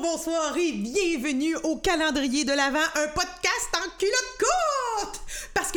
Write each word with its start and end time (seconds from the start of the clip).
Bonsoir 0.00 0.56
et 0.56 0.72
bienvenue 0.72 1.54
au 1.64 1.76
calendrier 1.76 2.44
de 2.44 2.52
l'Avent, 2.52 2.78
un 2.78 3.08
podcast 3.08 3.68
en 3.74 3.98
culotte 3.98 4.38
courte! 4.38 4.71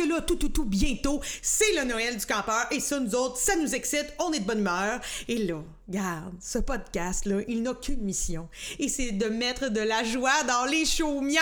Là, 0.08 0.20
tout, 0.20 0.36
tout, 0.36 0.48
tout, 0.48 0.64
bientôt, 0.64 1.20
c'est 1.42 1.74
le 1.74 1.84
Noël 1.84 2.16
du 2.16 2.26
campeur 2.26 2.66
et 2.70 2.80
ça, 2.80 3.00
nous 3.00 3.14
autres, 3.14 3.38
ça 3.38 3.56
nous 3.56 3.74
excite, 3.74 4.06
on 4.18 4.32
est 4.32 4.40
de 4.40 4.44
bonne 4.44 4.60
humeur. 4.60 5.00
Et 5.28 5.38
là, 5.38 5.62
Garde, 5.88 6.34
ce 6.40 6.58
podcast-là, 6.58 7.42
il 7.46 7.62
n'a 7.62 7.72
qu'une 7.72 8.00
mission. 8.00 8.48
Et 8.80 8.88
c'est 8.88 9.12
de 9.12 9.26
mettre 9.26 9.68
de 9.68 9.80
la 9.80 10.02
joie 10.02 10.42
dans 10.42 10.64
les 10.64 10.84
chaumières. 10.84 11.40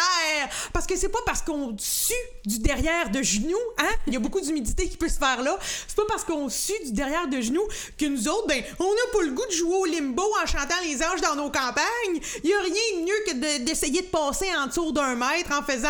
Parce 0.74 0.86
que 0.86 0.96
c'est 0.96 1.08
pas 1.08 1.20
parce 1.24 1.40
qu'on 1.40 1.74
sue 1.78 2.12
du 2.44 2.58
derrière 2.58 3.08
de 3.08 3.22
genoux, 3.22 3.56
hein? 3.78 3.88
Il 4.06 4.12
y 4.12 4.16
a 4.16 4.18
beaucoup 4.18 4.42
d'humidité 4.42 4.86
qui 4.86 4.98
peut 4.98 5.08
se 5.08 5.16
faire 5.16 5.40
là. 5.40 5.58
C'est 5.88 5.96
pas 5.96 6.04
parce 6.06 6.24
qu'on 6.24 6.50
sue 6.50 6.74
du 6.84 6.92
derrière 6.92 7.26
de 7.26 7.40
genoux 7.40 7.66
que 7.96 8.04
nous 8.04 8.28
autres, 8.28 8.46
ben, 8.46 8.62
on 8.78 8.84
n'a 8.84 9.12
pas 9.14 9.22
le 9.22 9.30
goût 9.30 9.46
de 9.46 9.52
jouer 9.52 9.76
au 9.76 9.86
limbo 9.86 10.24
en 10.42 10.46
chantant 10.46 10.74
les 10.84 11.02
anges 11.02 11.22
dans 11.22 11.36
nos 11.36 11.50
campagnes. 11.50 12.20
Il 12.42 12.50
y 12.50 12.52
a 12.52 12.60
rien 12.60 12.98
de 12.98 13.02
mieux 13.02 13.24
que 13.26 13.64
d'essayer 13.64 14.02
de, 14.02 14.08
passer 14.08 14.48
en 14.58 14.66
dessous 14.66 14.92
d'un 14.92 15.14
mètre 15.14 15.58
en 15.58 15.62
faisant 15.62 15.88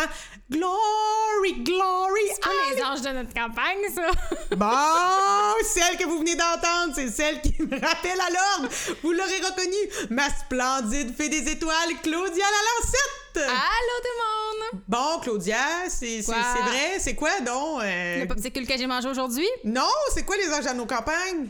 Glory, 0.51 1.63
glory. 1.63 2.21
C'est 2.35 2.43
pas 2.43 2.51
les 2.75 2.83
anges 2.83 3.01
de 3.01 3.09
notre 3.09 3.33
campagne, 3.33 3.79
ça. 3.95 4.11
bon, 4.57 5.65
celle 5.65 5.97
que 5.97 6.05
vous 6.05 6.19
venez 6.19 6.37
d'entendre, 6.37 6.93
c'est 6.95 7.09
celle 7.09 7.41
qui 7.41 7.55
me 7.63 7.81
rappelle 7.81 8.21
à 8.21 8.31
l'ordre. 8.31 8.75
Vous 9.03 9.13
l'aurez 9.13 9.41
reconnue, 9.41 10.11
ma 10.11 10.29
splendide 10.29 11.17
fée 11.17 11.31
des 11.31 11.51
étoiles, 11.51 11.95
Claudia 12.03 12.45
la 12.45 13.41
Lancette. 13.41 13.49
Allô 13.49 13.97
tout 14.03 14.11
le 14.13 14.73
monde. 14.75 14.83
Bon, 14.87 15.21
Claudia, 15.23 15.89
c'est 15.89 16.21
vrai. 16.21 16.99
C'est 16.99 17.15
quoi, 17.15 17.41
donc? 17.41 17.83
Euh... 17.83 18.21
Le 18.21 18.27
popsicle 18.27 18.67
que 18.67 18.77
j'ai 18.77 18.87
mangé 18.87 19.09
aujourd'hui? 19.09 19.49
Non, 19.65 19.83
c'est 20.13 20.25
quoi 20.25 20.37
les 20.37 20.53
anges 20.53 20.67
de 20.67 20.77
nos 20.77 20.87
campagnes? 20.87 21.49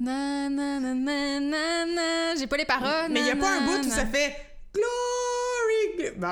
Na, 0.00 0.48
na, 0.48 0.80
na, 0.80 0.94
na, 0.94 1.86
na, 1.86 2.34
J'ai 2.36 2.46
pas 2.48 2.56
les 2.56 2.64
paroles. 2.64 3.10
Mais 3.10 3.20
il 3.20 3.26
y 3.26 3.30
a 3.30 3.36
pas 3.36 3.50
un 3.50 3.60
bout 3.66 3.86
où 3.86 3.90
ça 3.90 4.06
fait 4.06 4.34
Glory 4.74 5.09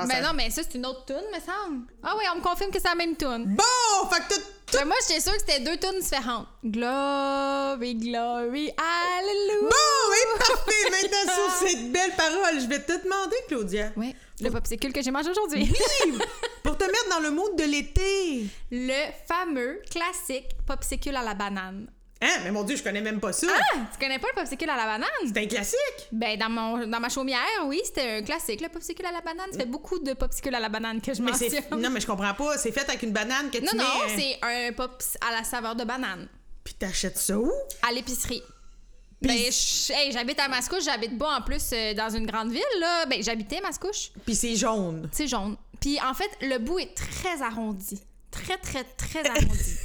mais 0.07 0.21
non, 0.21 0.33
mais 0.35 0.49
ça, 0.49 0.61
c'est 0.63 0.77
une 0.77 0.85
autre 0.85 1.05
tune, 1.05 1.15
me 1.33 1.39
semble. 1.39 1.85
Ah 2.03 2.15
oui, 2.17 2.23
on 2.33 2.37
me 2.37 2.41
confirme 2.41 2.71
que 2.71 2.79
c'est 2.79 2.87
la 2.87 2.95
même 2.95 3.15
tune. 3.15 3.55
Bon, 3.55 4.09
fait 4.09 4.21
que 4.21 4.35
tout. 4.35 4.41
Ben, 4.73 4.85
moi, 4.85 4.95
j'étais 5.07 5.19
sûre 5.19 5.33
que 5.33 5.39
c'était 5.39 5.61
deux 5.61 5.77
tunes 5.77 5.99
différentes. 5.99 6.47
Glory, 6.63 7.95
glory, 7.95 8.71
hallelujah. 8.77 9.61
Bon, 9.61 10.13
et 10.13 10.37
parfait. 10.37 10.91
Maintenant, 10.91 11.33
sur 11.33 11.67
cette 11.67 11.91
belle 11.91 12.11
parole, 12.15 12.59
je 12.59 12.67
vais 12.67 12.79
te 12.79 13.03
demander, 13.03 13.35
Claudia. 13.47 13.91
Oui. 13.95 14.15
Le 14.41 14.51
popsicle 14.51 14.91
que 14.93 15.01
j'ai 15.01 15.11
mangé 15.11 15.31
aujourd'hui. 15.31 15.69
Oui! 16.05 16.19
pour 16.63 16.77
te 16.77 16.85
mettre 16.85 17.09
dans 17.09 17.19
le 17.19 17.31
mood 17.31 17.55
de 17.57 17.63
l'été. 17.63 18.45
Le 18.71 19.11
fameux 19.27 19.81
classique 19.89 20.47
popsicle 20.65 21.15
à 21.15 21.23
la 21.23 21.33
banane. 21.33 21.87
Hein? 22.21 22.41
Mais 22.43 22.51
mon 22.51 22.63
Dieu, 22.63 22.75
je 22.75 22.83
connais 22.83 23.01
même 23.01 23.19
pas 23.19 23.31
ça. 23.31 23.47
Ah! 23.49 23.77
Tu 23.93 23.99
connais 23.99 24.19
pas 24.19 24.27
le 24.27 24.41
popsicle 24.41 24.69
à 24.69 24.75
la 24.75 24.85
banane? 24.85 25.09
C'est 25.25 25.37
un 25.37 25.47
classique? 25.47 26.07
Ben, 26.11 26.37
dans, 26.37 26.49
mon, 26.49 26.85
dans 26.85 26.99
ma 26.99 27.07
chaumière, 27.07 27.39
oui, 27.65 27.79
c'était 27.85 28.17
un 28.17 28.21
classique, 28.23 28.59
le 28.59 28.67
popsicle 28.67 29.05
à 29.05 29.11
la 29.11 29.21
banane. 29.21 29.51
Ça 29.51 29.59
fait 29.59 29.65
beaucoup 29.65 29.99
de 29.99 30.13
popsicle 30.13 30.53
à 30.53 30.59
la 30.59 30.67
banane 30.67 30.99
que 30.99 31.13
je 31.13 31.21
mais 31.21 31.31
mentionne. 31.31 31.79
Non, 31.79 31.89
mais 31.89 32.01
je 32.01 32.07
comprends 32.07 32.33
pas. 32.33 32.57
C'est 32.57 32.73
fait 32.73 32.87
avec 32.89 33.03
une 33.03 33.13
banane 33.13 33.49
que 33.49 33.59
tu 33.59 33.63
non, 33.63 33.71
mets... 33.73 33.79
Non, 33.79 33.83
non, 33.83 34.15
c'est 34.17 34.37
un 34.41 34.73
pop 34.73 35.01
à 35.21 35.31
la 35.37 35.43
saveur 35.45 35.75
de 35.75 35.85
banane. 35.85 36.27
Puis 36.63 36.73
t'achètes 36.73 37.17
ça 37.17 37.37
où? 37.37 37.51
À 37.87 37.93
l'épicerie. 37.93 38.43
Ben, 39.21 39.37
j'habite 40.11 40.39
à 40.39 40.47
Mascouche, 40.47 40.83
j'habite 40.85 41.17
pas 41.17 41.37
en 41.37 41.41
plus 41.41 41.71
euh, 41.73 41.93
dans 41.93 42.09
une 42.09 42.25
grande 42.25 42.51
ville, 42.51 42.61
là. 42.79 43.05
Ben, 43.05 43.21
j'habitais 43.21 43.59
Mascouche. 43.59 44.11
Puis 44.25 44.35
c'est 44.35 44.55
jaune. 44.55 45.09
C'est 45.11 45.27
jaune. 45.27 45.57
Puis 45.81 45.99
en 46.01 46.13
fait, 46.13 46.29
le 46.41 46.57
bout 46.57 46.79
est 46.79 46.95
très 46.95 47.41
arrondi. 47.41 48.01
Très, 48.31 48.57
très, 48.57 48.83
très 48.83 49.19
arrondi. 49.29 49.77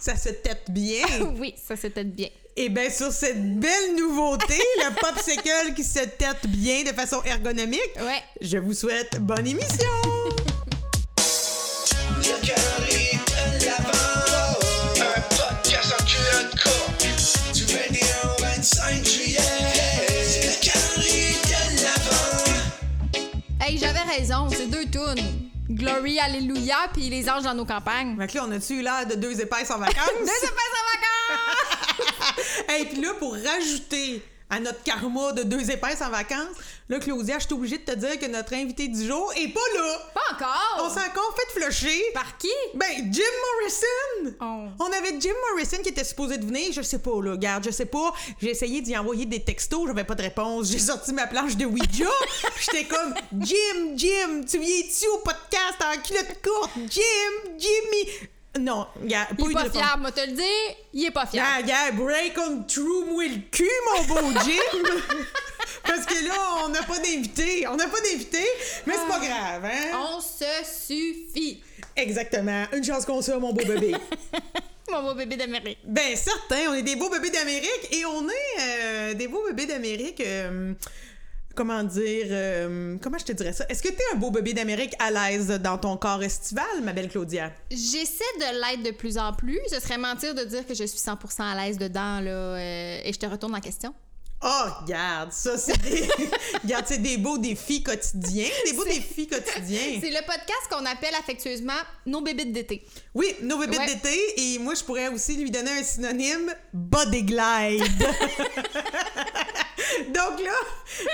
ça 0.00 0.16
se 0.16 0.28
tête 0.30 0.64
bien. 0.70 1.04
oui, 1.38 1.54
ça 1.56 1.76
se 1.76 1.88
tête 1.88 2.14
bien. 2.14 2.28
Et 2.56 2.68
bien, 2.68 2.90
sur 2.90 3.12
cette 3.12 3.58
belle 3.58 3.94
nouveauté, 3.96 4.58
le 4.78 4.94
popsicle 5.00 5.74
qui 5.76 5.84
se 5.84 6.00
tête 6.00 6.46
bien 6.48 6.82
de 6.82 6.88
façon 6.88 7.22
ergonomique, 7.24 7.80
ouais. 7.96 8.22
je 8.40 8.58
vous 8.58 8.74
souhaite 8.74 9.20
bonne 9.20 9.46
émission! 9.46 10.17
Glory, 25.78 26.18
Alléluia, 26.18 26.76
puis 26.92 27.08
les 27.08 27.30
anges 27.30 27.44
dans 27.44 27.54
nos 27.54 27.64
campagnes. 27.64 28.16
Mais 28.18 28.26
là, 28.26 28.44
on 28.44 28.50
a-tu 28.50 28.80
eu 28.80 28.82
l'air 28.82 29.06
de 29.06 29.14
deux 29.14 29.40
épaisses 29.40 29.70
en 29.70 29.78
vacances? 29.78 30.10
deux 30.18 30.24
épaisses 30.24 30.74
en 30.74 30.86
vacances! 31.96 32.64
Et 32.80 32.84
puis 32.86 33.00
là, 33.00 33.14
pour 33.14 33.32
rajouter 33.32 34.22
à 34.50 34.60
notre 34.60 34.82
karma 34.82 35.32
de 35.32 35.42
deux 35.42 35.70
épaisses 35.70 36.00
en 36.00 36.10
vacances. 36.10 36.56
Là, 36.88 36.98
Claudia, 36.98 37.38
je 37.38 37.44
suis 37.44 37.54
obligée 37.54 37.78
de 37.78 37.84
te 37.84 37.94
dire 37.94 38.18
que 38.18 38.26
notre 38.26 38.54
invité 38.54 38.88
du 38.88 39.06
jour 39.06 39.30
est 39.36 39.48
pas 39.48 39.60
là. 39.74 39.98
Pas 40.14 40.34
encore? 40.34 40.84
On 40.84 40.88
s'est 40.88 41.06
encore 41.06 41.34
fait 41.36 41.60
flusher. 41.60 42.02
Par 42.14 42.38
qui? 42.38 42.48
Ben, 42.74 43.12
Jim 43.12 43.22
Morrison. 43.60 44.36
Oh. 44.40 44.82
On 44.82 44.86
avait 44.86 45.20
Jim 45.20 45.34
Morrison 45.50 45.76
qui 45.82 45.90
était 45.90 46.04
supposé 46.04 46.38
de 46.38 46.46
venir. 46.46 46.72
Je 46.72 46.80
sais 46.80 46.98
pas, 46.98 47.22
là. 47.22 47.36
Garde, 47.36 47.64
je 47.64 47.70
sais 47.70 47.84
pas. 47.84 48.14
J'ai 48.40 48.50
essayé 48.50 48.80
d'y 48.80 48.96
envoyer 48.96 49.26
des 49.26 49.42
textos. 49.44 49.86
J'avais 49.86 50.04
pas 50.04 50.14
de 50.14 50.22
réponse. 50.22 50.70
J'ai 50.70 50.78
sorti 50.78 51.12
ma 51.12 51.26
planche 51.26 51.56
de 51.56 51.66
Ouija. 51.66 52.06
J'étais 52.60 52.84
comme, 52.84 53.14
Jim, 53.40 53.96
Jim, 53.96 54.44
tu 54.48 54.58
viens-tu 54.58 55.06
au 55.08 55.18
podcast 55.18 55.76
en 55.82 56.00
culotte 56.00 56.42
courte? 56.42 56.70
Jim, 56.88 57.52
Jimmy. 57.58 58.28
Non, 58.58 58.86
gars, 59.04 59.26
pas 59.26 59.34
Il 59.38 59.50
est 59.50 59.54
pas 59.54 59.70
fier, 59.70 59.98
moi 59.98 60.10
te 60.10 60.20
le 60.20 60.32
dire, 60.32 60.76
il 60.92 61.04
est 61.04 61.10
pas 61.10 61.26
fier. 61.26 61.44
Gars, 61.44 61.62
gars, 61.62 61.92
break 61.92 62.36
on 62.38 62.62
through 62.62 63.06
moi 63.06 63.24
le 63.24 63.40
cul, 63.50 63.68
mon 63.94 64.04
beau 64.04 64.40
Jim! 64.44 64.82
Parce 65.84 66.06
que 66.06 66.26
là, 66.26 66.64
on 66.64 66.68
n'a 66.68 66.82
pas 66.82 66.98
d'invité. 66.98 67.66
On 67.68 67.76
n'a 67.76 67.86
pas 67.86 68.00
d'invité, 68.00 68.44
mais 68.86 68.94
c'est 68.94 69.08
pas 69.08 69.20
grave, 69.20 69.64
hein? 69.64 70.14
On 70.14 70.20
se 70.20 70.44
suffit. 70.86 71.62
Exactement. 71.94 72.64
Une 72.72 72.84
chance 72.84 73.04
qu'on 73.04 73.22
soit, 73.22 73.38
mon 73.38 73.52
beau 73.52 73.64
bébé. 73.64 73.94
mon 74.90 75.02
beau 75.02 75.14
bébé 75.14 75.36
d'Amérique. 75.36 75.78
Ben, 75.84 76.16
certain, 76.16 76.70
on 76.70 76.74
est 76.74 76.82
des 76.82 76.96
beaux 76.96 77.10
bébés 77.10 77.30
d'Amérique 77.30 77.88
et 77.92 78.04
on 78.06 78.28
est 78.28 78.60
euh, 78.60 79.14
des 79.14 79.28
beaux 79.28 79.44
bébés 79.46 79.66
d'Amérique. 79.66 80.20
Euh, 80.20 80.72
comment 81.58 81.82
dire, 81.82 82.26
euh, 82.30 82.96
comment 83.02 83.18
je 83.18 83.24
te 83.24 83.32
dirais 83.32 83.52
ça? 83.52 83.64
Est-ce 83.68 83.82
que 83.82 83.88
tu 83.88 83.96
es 83.96 84.14
un 84.14 84.16
beau 84.16 84.30
bébé 84.30 84.52
d'Amérique 84.52 84.94
à 85.00 85.10
l'aise 85.10 85.48
dans 85.48 85.76
ton 85.76 85.96
corps 85.96 86.22
estival, 86.22 86.64
ma 86.84 86.92
belle 86.92 87.08
Claudia? 87.08 87.50
J'essaie 87.68 88.22
de 88.38 88.60
l'être 88.60 88.84
de 88.84 88.92
plus 88.92 89.18
en 89.18 89.32
plus. 89.32 89.58
Ce 89.68 89.80
serait 89.80 89.98
mentir 89.98 90.36
de 90.36 90.44
dire 90.44 90.64
que 90.64 90.74
je 90.74 90.84
suis 90.84 91.00
100% 91.00 91.42
à 91.42 91.56
l'aise 91.56 91.76
dedans, 91.76 92.20
là. 92.20 92.30
Euh, 92.30 93.00
et 93.02 93.12
je 93.12 93.18
te 93.18 93.26
retourne 93.26 93.52
la 93.52 93.60
question. 93.60 93.92
Oh, 94.40 94.64
regarde, 94.82 95.32
ça, 95.32 95.58
c'est 95.58 95.76
des... 95.82 96.08
regarde, 96.62 96.84
c'est 96.86 97.02
des 97.02 97.16
beaux 97.16 97.38
défis 97.38 97.82
quotidiens. 97.82 98.46
Des 98.64 98.72
beaux 98.74 98.84
défis 98.84 99.26
quotidiens. 99.26 99.98
C'est 100.00 100.10
le 100.10 100.24
podcast 100.24 100.68
qu'on 100.70 100.86
appelle 100.86 101.14
affectueusement 101.18 101.72
Nos 102.06 102.20
bébés 102.20 102.44
d'été. 102.44 102.86
Oui, 103.14 103.34
Nos 103.42 103.58
bébés 103.58 103.78
d'été. 103.84 104.16
Et 104.36 104.60
moi, 104.60 104.74
je 104.76 104.84
pourrais 104.84 105.08
aussi 105.08 105.34
lui 105.34 105.50
donner 105.50 105.72
un 105.72 105.82
synonyme 105.82 106.54
Body 106.72 107.24
Glide. 107.24 107.82
Donc 110.08 110.40
là, 110.40 110.54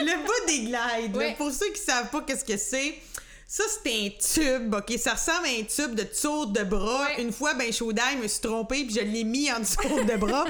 le 0.00 0.26
body 0.26 0.66
glide, 0.66 1.36
pour 1.36 1.50
ceux 1.52 1.70
qui 1.70 1.80
savent 1.80 2.10
pas 2.10 2.22
qu'est-ce 2.22 2.44
que 2.44 2.56
c'est, 2.56 2.94
ça, 3.46 3.62
c'est 3.68 3.90
un 3.92 4.08
tube, 4.08 4.74
OK? 4.74 4.98
Ça 4.98 5.12
ressemble 5.12 5.46
à 5.46 5.50
un 5.60 5.62
tube 5.64 5.94
de 5.94 6.02
tour 6.02 6.46
de 6.48 6.62
bras. 6.64 7.06
Une 7.18 7.32
fois, 7.32 7.54
ben, 7.54 7.72
Chaudin 7.72 8.16
me 8.22 8.26
suis 8.26 8.40
trompée, 8.40 8.84
puis 8.84 8.94
je 8.94 9.00
l'ai 9.00 9.24
mis 9.24 9.50
en 9.52 9.60
dessous 9.60 10.04
de 10.04 10.16
bras. 10.16 10.44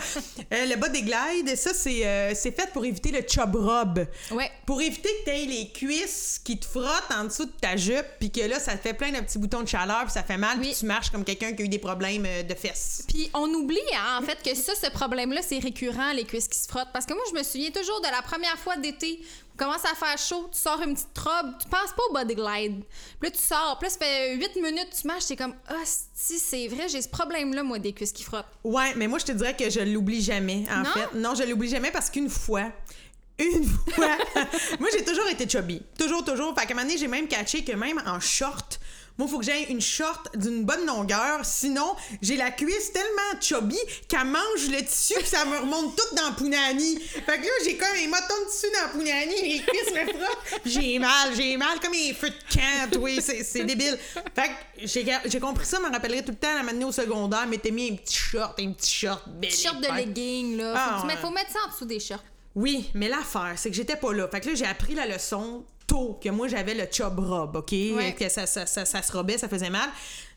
euh, 0.53 0.67
le 0.67 0.77
body 0.77 1.03
glide, 1.03 1.57
ça, 1.57 1.75
c'est 1.75 2.07
euh, 2.07 2.35
fait 2.35 2.71
pour 2.73 2.85
éviter 2.85 3.11
le 3.11 3.21
chub 3.29 3.55
rub. 3.57 4.07
Ouais. 4.31 4.51
Pour 4.65 4.81
éviter 4.81 5.09
que 5.09 5.25
tu 5.25 5.37
aies 5.37 5.47
les 5.47 5.69
cuisses 5.71 6.41
qui 6.43 6.59
te 6.59 6.65
frottent 6.65 7.11
en 7.15 7.25
dessous 7.25 7.47
de 7.47 7.53
ta 7.61 7.77
jupe, 7.77 8.07
puis 8.19 8.31
que 8.31 8.41
là, 8.41 8.61
ça 8.61 8.77
te 8.77 8.83
fait 8.83 8.95
plein 8.95 9.11
de 9.11 9.19
petits 9.19 9.39
boutons 9.39 9.63
de 9.63 9.69
chaleur, 9.69 10.05
puis 10.05 10.13
ça 10.13 10.23
fait 10.23 10.39
mal, 10.39 10.59
puis 10.61 10.75
tu 10.75 10.87
marches 10.87 11.11
comme 11.11 11.25
quelqu'un 11.25 11.53
qui 11.53 11.63
a 11.63 11.65
eu 11.67 11.69
des 11.69 11.79
problèmes 11.79 12.25
euh, 12.27 12.43
de 12.43 12.55
fesses. 12.55 13.05
Puis 13.09 13.29
on 13.35 13.49
oublie, 13.53 13.79
hein, 13.95 14.21
en 14.23 14.25
fait, 14.25 14.39
que 14.43 14.55
ça, 14.57 14.73
ce 14.75 14.91
problème-là, 14.91 15.41
c'est 15.43 15.59
récurrent, 15.59 16.13
les 16.13 16.25
cuisses 16.25 16.49
qui 16.49 16.59
se 16.59 16.69
frottent. 16.69 16.93
Parce 16.93 17.07
que 17.07 17.13
moi, 17.15 17.23
je 17.31 17.37
me 17.37 17.43
souviens 17.43 17.71
toujours 17.71 18.01
de 18.01 18.09
la 18.09 18.23
première 18.23 18.59
fois 18.59 18.77
d'été 18.77 19.21
commence 19.57 19.85
à 19.85 19.95
faire 19.95 20.19
chaud, 20.19 20.49
tu 20.53 20.59
sors 20.59 20.81
une 20.83 20.95
petite 20.95 21.19
robe, 21.19 21.55
tu 21.61 21.69
penses 21.69 21.93
pas 21.97 22.03
au 22.11 22.13
body 22.13 22.35
glide. 22.35 22.85
Puis 23.21 23.29
là, 23.29 23.31
tu 23.31 23.39
sors, 23.39 23.79
puis 23.79 23.89
là, 23.89 23.91
ça 23.91 23.99
fait 23.99 24.37
8 24.37 24.57
minutes, 24.57 24.89
tu 25.01 25.07
marches, 25.07 25.27
t'es 25.27 25.37
comme, 25.37 25.55
ah, 25.69 25.83
si, 26.15 26.39
c'est 26.39 26.69
vrai, 26.69 26.89
j'ai 26.89 27.03
ce 27.03 27.09
problème-là, 27.09 27.63
moi, 27.63 27.79
des 27.79 27.93
cuisses 27.93 28.13
qui 28.13 28.25
frottent. 28.25 28.47
Ouais, 28.65 28.95
mais 28.97 29.07
moi, 29.07 29.19
je 29.19 29.27
te 29.27 29.33
dirais 29.33 29.55
que 29.57 29.71
je 29.71 29.81
l'oublie 29.81 30.23
jamais, 30.23 30.65
en 30.71 30.85
fait. 30.85 31.15
Non, 31.15 31.35
je 31.35 31.45
l'oublie 31.45 31.69
jamais 31.69 31.91
parce 31.91 32.11
qu'une 32.11 32.31
fois, 32.31 32.73
une 33.39 33.65
fois, 33.65 34.17
moi, 34.79 34.89
j'ai 34.93 35.05
toujours 35.05 35.29
été 35.29 35.49
chubby. 35.49 35.83
Toujours, 35.99 36.25
toujours. 36.25 36.55
Fait 36.59 36.67
qu'à 36.67 36.73
un 36.73 36.77
moment 36.77 36.87
donné, 36.87 36.99
j'ai 36.99 37.09
même 37.09 37.27
catché 37.27 37.65
que 37.65 37.73
même 37.73 38.01
en 38.07 38.21
short, 38.21 38.81
moi, 39.17 39.29
il 39.29 39.31
faut 39.31 39.39
que 39.39 39.45
j'aie 39.45 39.65
une 39.65 39.81
short 39.81 40.37
d'une 40.37 40.65
bonne 40.65 40.87
longueur. 40.87 41.41
Sinon, 41.45 41.95
j'ai 42.21 42.37
la 42.37 42.51
cuisse 42.51 42.93
tellement 42.93 43.41
chubby 43.41 43.79
qu'elle 44.09 44.25
mange 44.25 44.69
le 44.69 44.85
tissu 44.85 45.15
puis 45.15 45.27
ça 45.27 45.45
me 45.45 45.59
remonte 45.59 45.97
tout 45.97 46.17
dans 46.17 46.33
Punani. 46.35 46.99
Fait 46.99 47.39
que 47.39 47.45
là, 47.45 47.53
j'ai 47.65 47.77
comme 47.77 47.89
un 47.97 48.09
moton 48.09 48.35
de 48.45 48.51
tissu 48.51 48.67
dans 48.73 48.99
Punani, 48.99 49.35
les 49.41 49.61
cuisses 49.61 49.93
me 49.93 50.13
frottent. 50.13 50.61
J'ai 50.65 50.99
mal, 50.99 51.35
j'ai 51.37 51.57
mal 51.57 51.79
comme 51.81 51.95
un 51.95 52.13
feu 52.13 52.31
de 52.31 52.55
camp, 52.55 53.01
oui, 53.01 53.21
c'est 53.23 53.65
débile. 53.65 53.97
Fait 54.35 54.49
que 54.49 55.29
j'ai 55.29 55.41
compris 55.41 55.67
ça, 55.67 55.79
me 55.79 55.91
rappellerai 55.91 56.25
tout 56.25 56.33
le 56.33 56.37
temps 56.37 56.51
à 56.51 56.57
la 56.57 56.63
matinée 56.65 56.85
au 56.85 56.93
secondaire, 56.93 57.47
mettez 57.47 57.71
mis 57.71 57.93
un 57.93 57.97
petit 57.97 58.17
short, 58.17 58.59
un 58.59 58.73
petit 58.73 58.93
short 58.93 59.29
belle. 59.29 59.53
Short 59.53 59.81
de 59.81 59.97
legging, 59.97 60.57
là. 60.57 60.99
Faut, 61.01 61.07
ah, 61.09 61.17
faut 61.21 61.31
mettre 61.31 61.53
ça 61.53 61.61
en 61.67 61.71
dessous 61.71 61.85
des 61.85 62.01
shorts. 62.01 62.25
Oui, 62.55 62.89
mais 62.95 63.09
l'affaire, 63.09 63.55
c'est 63.57 63.69
que 63.69 63.77
j'étais 63.77 63.97
pas 63.97 64.13
là. 64.13 64.29
Fait 64.29 64.41
que 64.41 64.49
là, 64.49 64.55
j'ai 64.55 64.67
appris 64.67 64.95
la 64.95 65.07
leçon 65.07 65.65
tôt 65.87 66.19
que 66.23 66.29
moi, 66.29 66.49
j'avais 66.49 66.75
le 66.75 66.87
chub 66.91 67.19
robe, 67.19 67.57
OK? 67.57 67.73
Ouais. 67.73 68.15
Que 68.19 68.29
ça, 68.29 68.47
ça, 68.47 68.67
ça, 68.67 68.85
ça 68.85 69.03
se 69.03 69.13
robait, 69.13 69.39
ça 69.39 69.49
faisait 69.49 69.71
mal. 69.71 69.89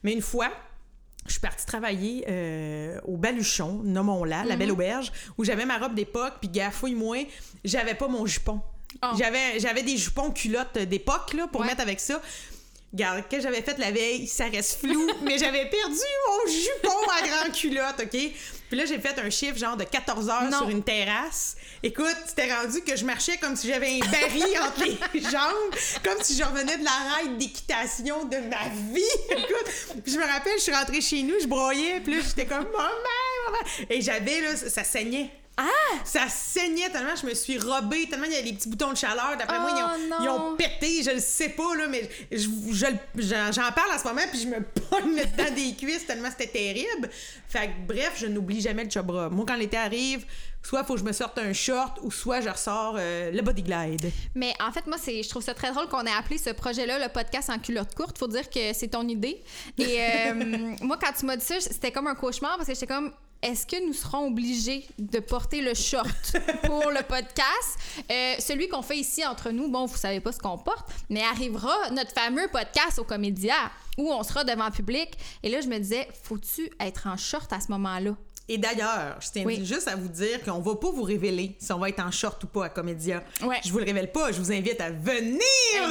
Mais 0.04 0.14
une 0.14 0.22
fois, 0.22 0.50
je 1.26 1.32
suis 1.34 1.42
partie 1.42 1.66
travailler 1.66 2.24
euh, 2.30 3.00
au 3.06 3.18
Baluchon, 3.18 3.82
nommons-la, 3.84 4.44
la 4.46 4.54
Mhm. 4.54 4.60
belle 4.60 4.72
auberge, 4.72 5.12
où 5.38 5.44
j'avais 5.44 5.66
ma 5.66 5.78
robe 5.78 5.94
d'époque, 5.96 6.36
puis 6.40 6.50
gars, 6.50 6.72
fouille-moi, 6.72 7.28
j'avais 7.66 7.96
pas 7.96 8.08
mon 8.08 8.26
jupon. 8.26 8.62
Oh. 9.04 9.08
J'avais, 9.18 9.60
j'avais 9.60 9.84
des 9.84 9.98
jupons 9.98 10.32
culottes 10.32 10.78
d'époque, 10.78 11.34
là, 11.34 11.48
pour 11.48 11.62
Ouais. 11.62 11.68
mettre 11.68 11.82
avec 11.82 12.00
ça. 12.00 12.22
Regarde, 12.94 13.28
que 13.30 13.42
j'avais 13.42 13.62
fait 13.62 13.78
la 13.80 13.92
veille, 13.92 14.28
ça 14.28 14.46
reste 14.46 14.80
flou, 14.80 15.08
mais 15.24 15.38
j'avais 15.38 15.70
perdu 15.70 15.96
mon 16.28 16.52
jupon 16.52 16.98
à 17.22 17.28
grande 17.28 17.54
culotte, 17.54 18.02
OK? 18.02 18.18
Puis 18.70 18.78
là, 18.78 18.86
j'ai 18.86 19.00
fait 19.00 19.18
un 19.20 19.30
chiffre 19.30 19.58
genre 19.58 19.78
de 19.78 19.84
14 19.86 20.30
heures 20.30 20.44
Non. 20.52 20.58
sur 20.60 20.70
une 20.70 20.84
terrasse. 20.84 21.56
Écoute, 21.84 22.16
c'était 22.26 22.54
rendu 22.54 22.82
que 22.82 22.96
je 22.98 23.06
marchais 23.06 23.38
comme 23.38 23.56
si 23.56 23.68
j'avais 23.68 23.96
un 23.96 24.00
baril 24.12 24.44
entre 24.62 24.84
les 25.14 25.22
jambes, 25.22 25.76
comme 26.04 26.22
si 26.22 26.38
je 26.38 26.44
revenais 26.44 26.78
de 26.78 26.84
la 26.84 27.16
ride 27.16 27.38
d'équitation 27.38 28.26
de 28.26 28.38
ma 28.38 28.68
vie. 28.94 29.02
Écoute, 29.30 30.02
puis 30.04 30.12
je 30.14 30.18
me 30.20 30.26
rappelle, 30.26 30.54
je 30.58 30.64
suis 30.64 30.74
rentrée 30.74 31.02
chez 31.02 31.24
nous, 31.24 31.36
je 31.42 31.48
broyais, 31.48 32.02
puis 32.02 32.16
là, 32.16 32.22
j'étais 32.26 32.46
comme 32.46 32.66
maman, 32.66 32.90
maman. 33.46 33.58
Et 33.90 34.02
j'avais, 34.02 34.42
là, 34.42 34.56
ça 34.58 34.84
saignait. 34.84 35.30
Ah! 35.58 35.64
Ça 36.04 36.28
saignait 36.30 36.90
tellement, 36.90 37.16
je 37.20 37.26
me 37.26 37.34
suis 37.34 37.58
robée, 37.58 38.08
tellement 38.08 38.26
il 38.26 38.34
y 38.34 38.38
a 38.38 38.42
des 38.44 38.54
petits 38.54 38.70
boutons 38.70 38.92
de 38.92 38.98
chaleur. 38.98 39.36
D'après 39.38 39.60
moi, 39.60 39.72
ils 39.76 39.84
Oh, 39.84 40.14
ont, 40.14 40.24
ils 40.24 40.30
ont 40.30 40.56
pété, 40.56 41.02
je 41.04 41.12
le 41.12 41.20
sais 41.20 41.50
pas, 41.50 41.76
là, 41.76 41.88
mais 41.88 42.08
je, 42.32 42.48
je 42.72 42.86
j'en 43.16 43.52
j'en 43.52 43.72
parle 43.72 43.92
en 43.94 43.98
ce 43.98 44.04
moment, 44.04 44.22
puis 44.32 44.42
je 44.42 44.48
me 44.48 44.62
pogne 44.90 45.16
dedans 45.16 45.52
des 45.56 45.74
cuisses 45.76 46.06
tellement 46.06 46.30
c'était 46.30 46.48
terrible. 46.48 47.10
Fait 47.50 47.68
que, 47.68 47.88
bref, 47.88 48.14
je 48.18 48.28
n'oublie 48.28 48.62
jamais 48.62 48.84
le 48.84 48.90
chobra. 48.92 49.30
Moi, 49.30 49.46
quand 49.48 49.56
l'été 49.56 49.78
arrive, 49.78 50.26
soit 50.62 50.84
faut 50.84 50.94
que 50.94 51.00
je 51.00 51.06
me 51.06 51.12
sorte 51.14 51.38
un 51.40 51.54
short, 51.54 52.00
ou 52.04 52.12
soit 52.12 52.42
je 52.42 52.50
ressors 52.50 52.96
euh, 53.00 53.32
le 53.32 53.42
body 53.42 53.64
glide. 53.64 54.12
Mais 54.36 54.54
en 54.60 54.72
fait, 54.72 54.86
moi, 54.86 54.98
c'est, 55.02 55.24
je 55.24 55.30
trouve 55.30 55.42
ça 55.44 55.54
très 55.56 55.72
drôle 55.72 55.88
qu'on 55.88 56.06
ait 56.06 56.12
appelé 56.12 56.38
ce 56.38 56.52
projet-là 56.52 57.00
le 57.00 57.12
podcast 57.12 57.50
en 57.50 57.58
culotte 57.58 57.96
courte. 57.96 58.18
Faut 58.20 58.28
dire 58.28 58.50
que 58.50 58.74
c'est 58.74 58.90
ton 58.90 59.08
idée. 59.08 59.42
Et 59.80 59.98
euh, 60.02 60.34
moi, 60.82 61.00
quand 61.02 61.14
tu 61.18 61.26
m'as 61.26 61.38
dit 61.38 61.46
ça, 61.46 61.60
c'était 61.60 61.92
comme 61.92 62.08
un 62.08 62.16
cauchemar 62.16 62.58
parce 62.58 62.68
que 62.68 62.74
j'étais 62.76 62.86
comme. 62.88 63.12
Est-ce 63.42 63.68
que 63.68 63.86
nous 63.86 63.94
serons 63.94 64.28
obligés 64.28 64.88
de 64.98 65.20
porter 65.20 65.62
le 65.62 65.76
short 65.76 66.38
pour 66.64 66.90
le 66.90 67.04
podcast? 67.04 67.78
Euh, 68.12 68.36
celui 68.40 68.68
qu'on 68.68 68.82
fait 68.82 68.98
ici 68.98 69.26
entre 69.26 69.52
nous, 69.52 69.70
bon, 69.70 69.86
vous 69.86 69.96
savez 69.96 70.20
pas 70.20 70.32
ce 70.32 70.40
qu'on 70.40 70.58
porte, 70.58 70.90
mais 71.10 71.22
arrivera 71.22 71.92
notre 71.92 72.12
fameux 72.12 72.48
podcast 72.52 72.98
au 72.98 73.04
Comédia 73.04 73.56
où 73.98 74.12
on 74.12 74.24
sera 74.24 74.44
devant 74.44 74.66
le 74.66 74.72
public. 74.72 75.18
Et 75.44 75.50
là, 75.50 75.62
je 75.62 75.68
me 75.68 75.78
disais, 75.78 76.08
faut-tu 76.24 76.70
être 76.80 77.08
en 77.08 77.18
short 77.18 77.52
à 77.54 77.60
ce 77.60 77.72
moment-là? 77.72 78.16
Et 78.50 78.58
d'ailleurs, 78.58 79.18
je 79.20 79.28
tiens 79.30 79.44
Oui. 79.46 79.66
juste 79.66 79.90
à 79.90 79.96
vous 79.98 80.08
dire 80.08 80.42
qu'on 80.42 80.60
va 80.62 80.76
pas 80.76 80.90
vous 80.90 81.04
révéler 81.04 81.56
si 81.60 81.72
on 81.74 81.80
va 81.80 81.90
être 81.90 82.00
en 82.00 82.12
short 82.12 82.42
ou 82.46 82.48
pas 82.48 82.66
à 82.66 82.70
Comédia. 82.70 83.22
Ouais. 83.44 83.58
Je 83.66 83.72
vous 83.72 83.80
le 83.80 83.84
révèle 83.84 84.10
pas, 84.12 84.32
je 84.32 84.40
vous 84.40 84.52
invite 84.54 84.80
à 84.80 84.90
venir 84.90 85.42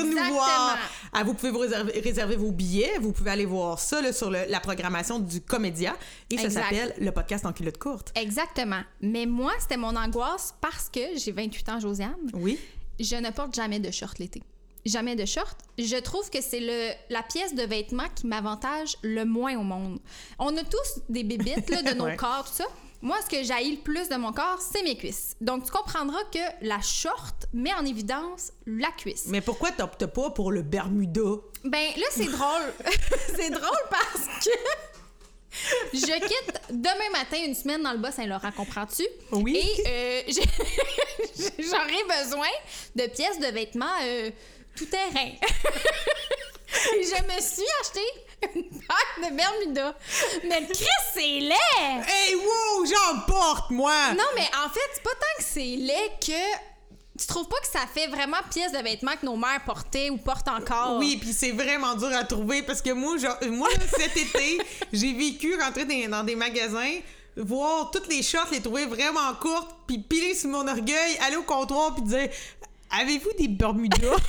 nous 0.05 0.32
voir. 0.32 0.79
Ah, 1.12 1.23
vous 1.23 1.35
pouvez 1.35 1.53
vous 1.53 1.58
réserver, 1.58 2.00
réserver 2.00 2.37
vos 2.37 2.50
billets, 2.53 2.99
vous 3.00 3.12
pouvez 3.12 3.31
aller 3.31 3.44
voir 3.44 3.79
ça 3.79 4.00
là, 4.00 4.12
sur 4.12 4.31
le- 4.31 4.47
la 4.49 4.61
programmation 4.61 5.19
du 5.19 5.41
Comédia 5.43 5.94
et 6.31 6.38
ça 6.38 6.49
s'appelle 6.49 6.94
le 6.99 7.11
podcast 7.12 7.44
en 7.44 7.53
culotte 7.53 7.79
courte. 7.79 8.12
Exactement. 8.14 8.81
Mais 9.03 9.26
moi, 9.26 9.53
c'était 9.58 9.76
mon 9.76 9.94
angoisse 9.94 10.55
parce 10.61 10.88
que 10.88 11.00
j'ai 11.17 11.32
28 11.32 11.69
ans, 11.69 11.81
Josiane. 11.81 12.14
Oui. 12.32 12.58
Je 12.99 13.17
ne 13.17 13.31
porte 13.31 13.55
jamais 13.55 13.81
de 13.81 13.91
short 13.91 14.19
l'été. 14.19 14.43
Jamais 14.86 15.16
de 15.16 15.24
short. 15.26 15.58
Je 15.78 15.96
trouve 15.96 16.30
que 16.30 16.40
c'est 16.40 16.60
le 16.60 16.90
la 17.10 17.22
pièce 17.22 17.54
de 17.54 17.62
vêtement 17.64 18.06
qui 18.14 18.26
m'avantage 18.26 18.96
le 19.02 19.24
moins 19.24 19.56
au 19.58 19.62
monde. 19.62 19.98
On 20.38 20.56
a 20.56 20.62
tous 20.62 21.00
des 21.08 21.24
bébites 21.24 21.68
là, 21.70 21.82
de 21.82 21.90
nos 21.98 22.04
Ouais. 22.06 22.16
corps, 22.16 22.44
tout 22.46 22.54
ça. 22.54 22.64
Moi, 23.02 23.16
ce 23.22 23.28
que 23.36 23.42
j'haïs 23.44 23.72
le 23.72 23.82
plus 23.82 24.08
de 24.08 24.16
mon 24.16 24.32
corps, 24.32 24.58
c'est 24.60 24.82
mes 24.82 24.96
cuisses. 24.96 25.36
Donc, 25.40 25.64
tu 25.64 25.70
comprendras 25.70 26.22
que 26.32 26.38
la 26.62 26.80
short 26.80 27.46
met 27.52 27.74
en 27.74 27.84
évidence 27.84 28.52
la 28.66 28.90
cuisse. 28.92 29.24
Mais 29.26 29.40
pourquoi 29.42 29.70
t'optes 29.70 30.06
pas 30.06 30.30
pour 30.30 30.50
le 30.50 30.62
Bermuda? 30.62 31.20
Ben 31.64 31.88
là, 31.96 32.06
c'est 32.10 32.24
drôle. 32.30 32.72
c'est 33.36 33.50
drôle 33.50 33.84
parce 33.90 34.44
que 34.44 34.50
je 35.94 36.20
quitte 36.20 36.60
demain 36.70 37.10
matin 37.12 37.38
une 37.44 37.54
semaine 37.54 37.82
dans 37.82 37.92
le 37.92 37.98
Bas-Saint-Laurent, 37.98 38.50
comprends-tu? 38.56 39.04
Oui. 39.32 39.56
Et 39.56 39.84
euh, 39.88 40.20
j'aurai 41.58 42.22
besoin 42.22 42.48
de 42.94 43.06
pièces 43.08 43.38
de 43.38 43.46
vêtements 43.54 43.86
euh, 44.04 44.30
tout 44.76 44.87
terrain. 44.87 45.31
Et 46.94 47.02
je 47.02 47.23
me 47.23 47.40
suis 47.40 47.67
acheté 47.81 48.00
une 48.55 48.70
paire 48.70 49.31
de 49.31 49.37
Bermuda. 49.37 49.96
Mais 50.44 50.67
Chris, 50.67 50.87
c'est 51.14 51.40
laid! 51.40 52.05
Hey, 52.06 52.34
wow, 52.34 52.84
j'en 52.84 53.20
porte, 53.20 53.70
moi! 53.70 54.12
Non, 54.12 54.25
mais 54.34 54.49
en 54.64 54.69
fait, 54.69 54.81
c'est 54.94 55.02
pas 55.02 55.11
tant 55.11 55.38
que 55.38 55.44
c'est 55.44 55.76
laid 55.76 56.12
que. 56.20 56.76
Tu 57.19 57.26
trouves 57.26 57.49
pas 57.49 57.56
que 57.61 57.67
ça 57.67 57.87
fait 57.93 58.08
vraiment 58.08 58.37
pièce 58.50 58.73
de 58.73 58.78
vêtements 58.78 59.17
que 59.19 59.25
nos 59.25 59.37
mères 59.37 59.62
portaient 59.64 60.11
ou 60.11 60.19
portent 60.19 60.49
encore? 60.49 60.99
Oui, 60.99 61.17
puis 61.17 61.32
c'est 61.32 61.52
vraiment 61.52 61.94
dur 61.94 62.11
à 62.14 62.25
trouver 62.25 62.62
parce 62.62 62.82
que 62.82 62.90
moi, 62.90 63.17
genre, 63.17 63.38
moi 63.49 63.69
cet 63.96 64.14
été, 64.19 64.58
j'ai 64.93 65.14
vécu 65.14 65.58
rentrer 65.58 65.87
dans, 65.87 66.11
dans 66.11 66.25
des 66.25 66.37
magasins, 66.37 66.99
voir 67.38 67.90
toutes 67.90 68.08
les 68.08 68.22
shorts, 68.22 68.49
les 68.52 68.61
trouver 68.61 68.84
vraiment 68.84 69.32
courtes, 69.40 69.75
puis 69.87 69.99
piler 69.99 70.34
sur 70.34 70.50
mon 70.50 70.69
orgueil, 70.69 71.17
aller 71.26 71.37
au 71.37 71.43
comptoir, 71.43 71.94
puis 71.94 72.05
dire 72.05 72.29
Avez-vous 72.90 73.32
des 73.38 73.48
Bermudas? 73.48 74.16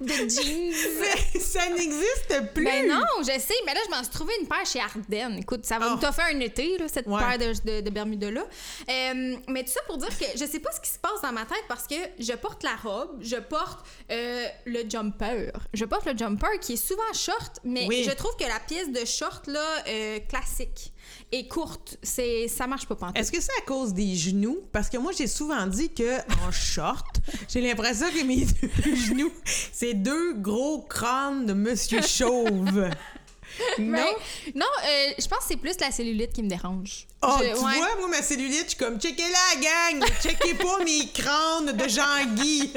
De 0.00 0.06
jeans. 0.14 0.72
Mais 1.00 1.40
ça 1.40 1.68
n'existe 1.68 2.52
plus 2.54 2.64
Ben 2.64 2.88
non, 2.88 3.02
je 3.20 3.38
sais, 3.38 3.52
mais 3.66 3.74
là, 3.74 3.80
je 3.84 3.90
m'en 3.90 4.02
suis 4.02 4.10
trouvé 4.12 4.32
une 4.40 4.48
paire 4.48 4.64
chez 4.64 4.80
Ardennes. 4.80 5.36
Écoute, 5.40 5.66
ça 5.66 5.78
va 5.78 5.88
Oh. 5.90 5.94
nous 5.94 6.00
toffer 6.00 6.22
un 6.34 6.40
été, 6.40 6.78
là, 6.78 6.86
cette 6.88 7.06
Ouais. 7.06 7.20
paire 7.20 7.36
de, 7.36 7.52
de, 7.70 7.80
de 7.82 7.90
Bermuda-là. 7.90 8.40
Euh, 8.88 9.36
mais 9.48 9.62
tout 9.62 9.72
ça 9.72 9.80
pour 9.86 9.98
dire 9.98 10.08
que 10.08 10.24
je 10.38 10.44
sais 10.46 10.60
pas 10.60 10.70
ce 10.72 10.80
qui 10.80 10.88
se 10.88 10.98
passe 10.98 11.20
dans 11.22 11.32
ma 11.32 11.44
tête 11.44 11.64
parce 11.68 11.86
que 11.86 11.96
je 12.18 12.32
porte 12.32 12.62
la 12.62 12.76
robe, 12.76 13.18
je 13.20 13.36
porte 13.36 13.84
euh, 14.10 14.46
le 14.64 14.88
jumper. 14.88 15.52
Je 15.74 15.84
porte 15.84 16.06
le 16.06 16.16
jumper 16.16 16.58
qui 16.62 16.74
est 16.74 16.76
souvent 16.88 17.12
short, 17.12 17.58
mais 17.64 17.84
Oui. 17.86 18.06
je 18.08 18.14
trouve 18.14 18.34
que 18.36 18.44
la 18.44 18.60
pièce 18.60 18.90
de 18.90 19.04
short, 19.04 19.48
là, 19.48 19.66
euh, 19.86 20.18
classique 20.30 20.92
et 21.32 21.46
courte, 21.48 21.96
c'est, 22.02 22.48
ça 22.48 22.66
marche 22.66 22.86
pas 22.86 22.94
pantoute. 22.96 23.16
Est-ce 23.16 23.30
que 23.32 23.40
c'est 23.40 23.52
à 23.58 23.64
cause 23.66 23.92
des 23.94 24.14
genoux? 24.16 24.58
Parce 24.72 24.88
que 24.88 24.96
moi, 24.98 25.12
j'ai 25.16 25.26
souvent 25.26 25.66
dit 25.66 25.90
que 25.92 26.18
en 26.46 26.50
short, 26.50 27.16
j'ai 27.48 27.60
l'impression 27.60 28.06
que 28.10 28.22
mes 28.24 28.44
deux 28.84 28.94
genoux, 28.96 29.32
c'est 29.72 29.94
deux 29.94 30.34
gros 30.34 30.82
crânes 30.82 31.46
de 31.46 31.52
Monsieur 31.52 32.02
Chauve. 32.06 32.88
non? 33.78 34.04
Non, 34.54 34.66
euh, 34.84 35.12
je 35.18 35.26
pense 35.26 35.40
que 35.40 35.44
c'est 35.48 35.56
plus 35.56 35.78
la 35.80 35.90
cellulite 35.90 36.32
qui 36.32 36.42
me 36.42 36.48
dérange. 36.48 37.06
Oh, 37.22 37.28
Je- 37.38 37.44
tu 37.48 37.64
ouais. 37.64 37.76
vois, 37.78 37.96
moi, 37.98 38.08
ma 38.08 38.22
cellulite, 38.22 38.62
je 38.64 38.68
suis 38.68 38.76
comme, 38.78 38.98
checkez-la, 38.98 39.60
gang! 39.60 40.08
Checkez 40.22 40.54
pas 40.54 40.78
mes 40.84 41.08
crânes 41.12 41.72
de 41.76 41.88
Jean-Guy! 41.88 42.72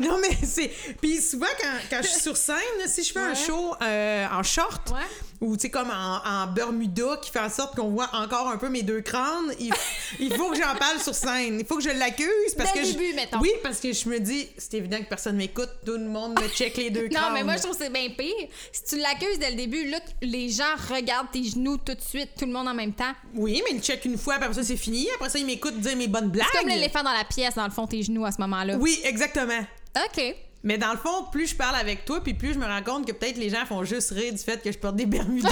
non, 0.00 0.18
mais 0.20 0.36
c'est... 0.44 0.70
Puis 1.00 1.22
souvent, 1.22 1.46
quand, 1.60 1.72
quand 1.88 2.02
je 2.02 2.08
suis 2.08 2.20
sur 2.20 2.36
scène, 2.36 2.56
si 2.86 3.02
je 3.04 3.12
fais 3.12 3.20
un 3.20 3.34
show 3.34 3.74
euh, 3.80 4.26
en 4.30 4.42
short, 4.42 4.90
Ouais. 4.90 5.00
Ou 5.46 5.56
tu 5.56 5.62
sais, 5.62 5.70
comme 5.70 5.90
en, 5.90 6.20
en 6.24 6.46
Bermuda, 6.48 7.18
qui 7.22 7.30
fait 7.30 7.38
en 7.40 7.48
sorte 7.50 7.76
qu'on 7.76 7.90
voit 7.90 8.10
encore 8.12 8.48
un 8.48 8.56
peu 8.56 8.68
mes 8.68 8.82
deux 8.82 9.00
crânes, 9.00 9.52
il, 9.60 9.72
il 10.18 10.34
faut 10.34 10.50
que 10.50 10.56
j'en 10.56 10.74
parle 10.78 10.98
sur 11.00 11.14
scène. 11.14 11.58
Il 11.60 11.66
faut 11.66 11.76
que 11.76 11.82
je 11.82 11.90
l'accuse, 11.90 12.54
parce 12.56 12.72
Dès 12.72 12.80
que... 12.80 12.86
je- 12.86 12.92
début, 12.92 13.14
mettons. 13.14 13.38
Oui, 13.40 13.50
parce 13.62 13.80
que 13.80 13.92
je 13.92 14.08
me 14.08 14.18
dis, 14.18 14.48
c'est 14.58 14.74
évident 14.74 14.98
que 14.98 15.08
personne 15.08 15.36
m'écoute, 15.36 15.70
tout 15.84 15.92
le 15.92 16.08
monde 16.08 16.38
me 16.40 16.48
check 16.48 16.76
les 16.76 16.90
deux 16.90 17.08
crânes. 17.08 17.22
Non, 17.28 17.30
mais 17.32 17.44
moi, 17.44 17.56
je 17.56 17.62
trouve 17.62 17.76
que 17.78 17.84
c'est 17.84 17.92
bien 17.92 18.08
pire. 18.10 18.34
Si 18.72 18.84
tu 18.84 18.98
l'accuses 18.98 19.38
dès 19.38 19.50
le 19.50 19.56
début, 19.56 19.88
là, 19.88 19.98
les 20.22 20.48
gens 20.50 20.64
regardent 20.92 21.30
tes 21.30 21.44
genoux 21.44 21.76
tout 21.78 21.94
de 21.94 22.00
suite, 22.02 22.30
tout 22.38 22.46
le 22.46 22.52
monde 22.52 22.68
en 22.68 22.74
même 22.74 22.92
temps. 22.92 23.12
Oui, 23.34 23.62
mais 23.64 23.70
ils 23.72 23.76
me 23.76 23.82
check 23.82 24.04
une 24.04 24.18
fois, 24.18 24.34
après 24.34 24.52
ça, 24.54 24.62
c'est 24.62 24.76
fini. 24.76 25.06
Après 25.14 25.30
ça, 25.30 25.38
ils 25.38 25.46
m'écoutent 25.46 25.78
dire 25.80 25.96
mes 25.96 26.08
bonnes 26.08 26.28
blagues. 26.30 26.46
C'est 26.52 26.58
comme 26.60 26.68
l'éléphant 26.68 27.02
dans 27.02 27.12
la 27.12 27.24
pièce, 27.24 27.54
dans 27.54 27.64
le 27.64 27.70
fond, 27.70 27.86
tes 27.86 28.02
genoux 28.02 28.24
à 28.24 28.32
ce 28.32 28.40
moment-là. 28.40 28.76
Oui, 28.76 29.00
exactement. 29.04 29.60
OK. 29.96 30.34
Mais 30.66 30.78
dans 30.78 30.90
le 30.90 30.98
fond, 30.98 31.24
plus 31.30 31.46
je 31.46 31.54
parle 31.56 31.76
avec 31.76 32.04
toi, 32.04 32.20
puis 32.22 32.34
plus 32.34 32.52
je 32.54 32.58
me 32.58 32.66
rends 32.66 32.82
compte 32.82 33.06
que 33.06 33.12
peut-être 33.12 33.36
les 33.38 33.48
gens 33.50 33.64
font 33.64 33.84
juste 33.84 34.10
rire 34.10 34.32
du 34.32 34.38
fait 34.38 34.60
que 34.62 34.70
je 34.72 34.76
porte 34.78 34.96
des 34.96 35.06
Bermudas. 35.06 35.48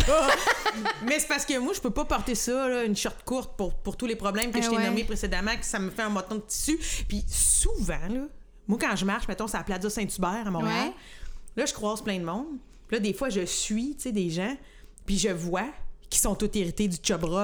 Mais 1.06 1.18
c'est 1.21 1.28
parce 1.28 1.47
que 1.47 1.56
moi, 1.59 1.73
je 1.73 1.80
peux 1.80 1.90
pas 1.92 2.04
porter 2.04 2.35
ça, 2.35 2.68
là, 2.68 2.83
une 2.85 2.97
short 2.97 3.23
courte, 3.25 3.56
pour, 3.56 3.75
pour 3.75 3.97
tous 3.97 4.06
les 4.06 4.16
problèmes 4.16 4.50
que 4.50 4.59
Ah 4.59 4.62
je 4.62 4.71
t'ai 4.71 4.76
ouais. 4.76 4.85
nommés 4.87 5.04
précédemment, 5.04 5.56
que 5.56 5.64
ça 5.64 5.78
me 5.78 5.90
fait 5.90 6.02
un 6.02 6.09
moton 6.09 6.35
de 6.35 6.40
tissu. 6.40 6.78
Puis 7.09 7.25
souvent, 7.28 8.09
là, 8.11 8.23
moi, 8.66 8.78
quand 8.80 8.97
je 8.97 9.04
marche, 9.04 9.28
mettons, 9.28 9.47
c'est 9.47 9.56
à 9.56 9.61
la 9.61 9.64
Plaza 9.64 9.88
Saint-Hubert 9.88 10.42
à 10.47 10.50
Montréal, 10.50 10.88
Ouais. 10.88 10.92
là, 11.56 11.64
je 11.66 11.73
croise 11.73 12.02
plein 12.02 12.18
de 12.18 12.25
monde. 12.25 12.47
Puis 12.88 12.97
là, 12.97 13.00
des 13.00 13.14
fois, 13.14 13.28
je 13.28 13.44
suis, 13.47 13.94
tu 13.94 14.02
sais, 14.02 14.12
des 14.12 14.30
gens, 14.30 14.56
puis 15.06 15.16
je 15.18 15.28
vois 15.28 15.68
qui 16.14 16.21
sont 16.21 16.35
tous 16.37 16.49
hérités 16.54 16.87
du. 16.88 16.97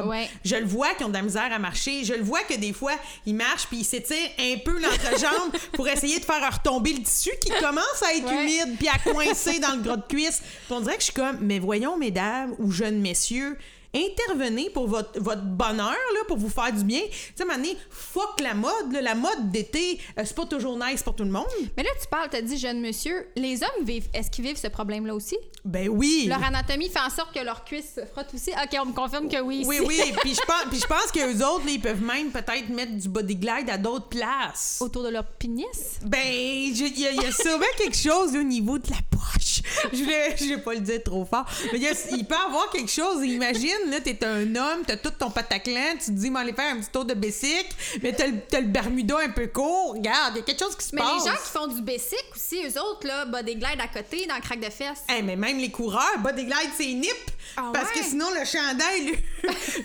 Ouais. 0.07 0.29
Je 0.45 0.55
le 0.57 0.65
vois 0.65 0.95
qu'ils 0.95 1.07
ont 1.07 1.09
de 1.09 1.15
la 1.15 1.23
misère 1.23 1.53
à 1.53 1.59
marcher. 1.59 2.05
Je 2.05 2.15
le 2.15 2.23
vois 2.23 2.43
que 2.43 2.55
des 2.55 2.73
fois, 2.73 2.93
ils 3.27 3.35
marchent 3.35 3.67
puis 3.67 3.79
ils 3.79 3.85
s'étirent 3.85 4.31
un 4.39 4.57
peu 4.65 4.81
l'entrejambe 4.81 5.53
pour 5.73 5.89
essayer 5.89 6.19
de 6.21 6.25
faire 6.25 6.41
retomber 6.53 6.93
le 6.93 7.03
tissu 7.03 7.31
qui 7.45 7.51
commence 7.61 8.03
à 8.03 8.15
être 8.15 8.27
Ouais. 8.31 8.43
humide 8.43 8.77
puis 8.79 8.89
à 8.89 8.99
coincer 8.99 9.59
dans 9.59 9.75
le 9.75 9.83
gros 9.83 9.97
de 9.97 10.03
cuisse. 10.09 10.41
Puis 10.67 10.73
on 10.73 10.81
dirait 10.81 10.95
que 10.95 11.01
je 11.01 11.07
suis 11.07 11.13
comme, 11.15 11.39
mais 11.41 11.59
voyons, 11.59 11.97
mesdames 11.99 12.55
ou 12.59 12.71
jeunes 12.71 13.01
messieurs, 13.01 13.59
intervenez 13.95 14.71
pour 14.71 14.87
votre, 14.87 15.21
votre 15.21 15.43
bonheur, 15.43 15.89
là, 15.89 16.21
pour 16.29 16.37
vous 16.37 16.49
faire 16.49 16.73
du 16.73 16.85
bien. 16.85 17.01
Tu 17.11 17.33
sais, 17.35 17.45
donné, 17.45 17.77
fuck 17.91 18.41
la 18.41 18.55
mode, 18.55 18.93
là. 18.93 19.01
la 19.01 19.15
mode 19.15 19.51
d'été, 19.51 19.99
euh, 20.19 20.23
c'est 20.25 20.37
pas 20.37 20.47
toujours 20.47 20.79
nice 20.79 21.03
pour 21.03 21.17
tout 21.17 21.25
le 21.25 21.31
monde. 21.31 21.47
Mais 21.77 21.83
là, 21.83 21.91
tu 22.01 22.07
parles, 22.09 22.29
t'as 22.31 22.41
dit 22.41 22.59
jeune 22.59 22.81
monsieur. 22.81 23.27
Les 23.37 23.63
hommes 23.63 23.85
vivent, 23.85 24.09
est-ce 24.15 24.31
qu'ils 24.31 24.45
vivent 24.45 24.57
ce 24.59 24.69
problème-là 24.69 25.15
aussi? 25.15 25.37
Ben 25.65 25.89
oui. 25.89 26.27
Leur 26.29 26.43
anatomie 26.43 26.89
fait 26.89 27.01
en 27.01 27.11
sorte 27.11 27.35
que 27.35 27.45
leurs 27.45 27.65
cuisses 27.65 27.95
se 27.97 28.05
frottent 28.07 28.33
aussi. 28.35 28.51
Ok, 28.51 28.79
on 28.81 28.87
me 28.87 28.93
confirme 28.93 29.29
que 29.29 29.41
oui. 29.41 29.65
Oui, 29.67 29.77
ici. 29.77 29.85
oui, 29.87 30.13
puis 30.21 30.35
je 30.35 30.41
pense, 30.41 30.65
puis 30.71 30.81
je 30.81 30.87
pense 30.87 31.11
qu'eux 31.13 31.45
autres, 31.45 31.67
là, 31.67 31.73
ils 31.73 31.81
peuvent 31.81 32.03
même 32.03 32.31
peut-être 32.31 32.69
mettre 32.71 32.93
du 32.93 33.09
body 33.09 33.37
glide 33.37 33.71
à 33.71 33.79
d'autres 33.79 34.09
places. 34.09 34.79
Autour 34.81 35.03
de 35.05 35.09
leur 35.09 35.25
pénis? 35.25 35.99
Ben, 36.05 36.19
il 36.27 36.77
y, 36.77 37.01
y 37.01 37.07
a 37.07 37.33
sûrement 37.33 37.65
quelque 37.77 37.97
chose 37.97 38.35
au 38.37 38.43
niveau 38.43 38.79
de 38.79 38.91
la 38.91 38.99
poche. 39.11 39.40
Je 39.93 39.99
voulais, 40.05 40.37
je 40.37 40.45
vais 40.47 40.59
pas 40.59 40.75
le 40.75 40.81
dire 40.81 41.03
trop 41.03 41.25
fort. 41.25 41.45
Mais 41.73 41.79
il, 41.79 41.83
y 41.83 41.89
a- 41.89 41.93
il 42.13 42.25
peut 42.27 42.35
y 42.35 42.47
avoir 42.47 42.71
quelque 42.71 42.91
chose. 42.91 43.25
Imagine, 43.25 43.91
là, 43.91 44.01
t'es 44.01 44.25
un 44.25 44.55
homme, 44.55 44.83
t'as 44.87 44.97
tout 44.97 45.11
ton 45.11 45.31
pataclan, 45.31 45.93
tu 45.99 46.07
te 46.07 46.11
dis, 46.11 46.31
m'en 46.31 46.41
aller 46.41 46.53
faire 46.53 46.75
un 46.75 46.81
petit 46.81 46.91
tour 46.91 47.05
de 47.05 47.15
bicycle, 47.15 47.75
mais 48.03 48.13
t'as 48.13 48.27
le, 48.61 48.67
Bermuda 48.67 49.19
un 49.19 49.31
peu 49.31 49.47
court. 49.49 49.95
Regarde, 49.95 50.35
il 50.35 50.39
y 50.39 50.41
a 50.41 50.45
quelque 50.45 50.61
chose 50.65 50.77
qui 50.77 50.87
se 50.87 50.95
Mais 50.95 51.01
passe. 51.03 51.25
les 51.25 51.31
gens 51.31 51.37
qui 51.37 51.51
font 51.51 51.67
du 51.67 51.83
basic 51.83 52.25
aussi, 52.35 52.63
eux 52.65 52.81
autres, 52.81 53.07
là, 53.07 53.25
body 53.25 53.57
glide 53.57 53.81
à 53.81 53.89
côté, 53.89 54.27
dans 54.27 54.37
le 54.37 54.41
crack 54.43 54.61
de 54.61 54.71
fesses. 54.71 55.03
Hey, 55.09 55.23
mais 55.23 55.37
même 55.37 55.59
les 55.59 55.71
coureurs, 55.71 56.19
body 56.19 56.45
glide, 56.45 56.71
c'est 56.77 56.93
nip. 56.93 57.11
Ah 57.57 57.71
parce 57.73 57.89
ouais? 57.95 58.01
que 58.01 58.05
sinon, 58.07 58.27
le 58.39 58.45
chandail, 58.45 59.07
lui, 59.07 59.19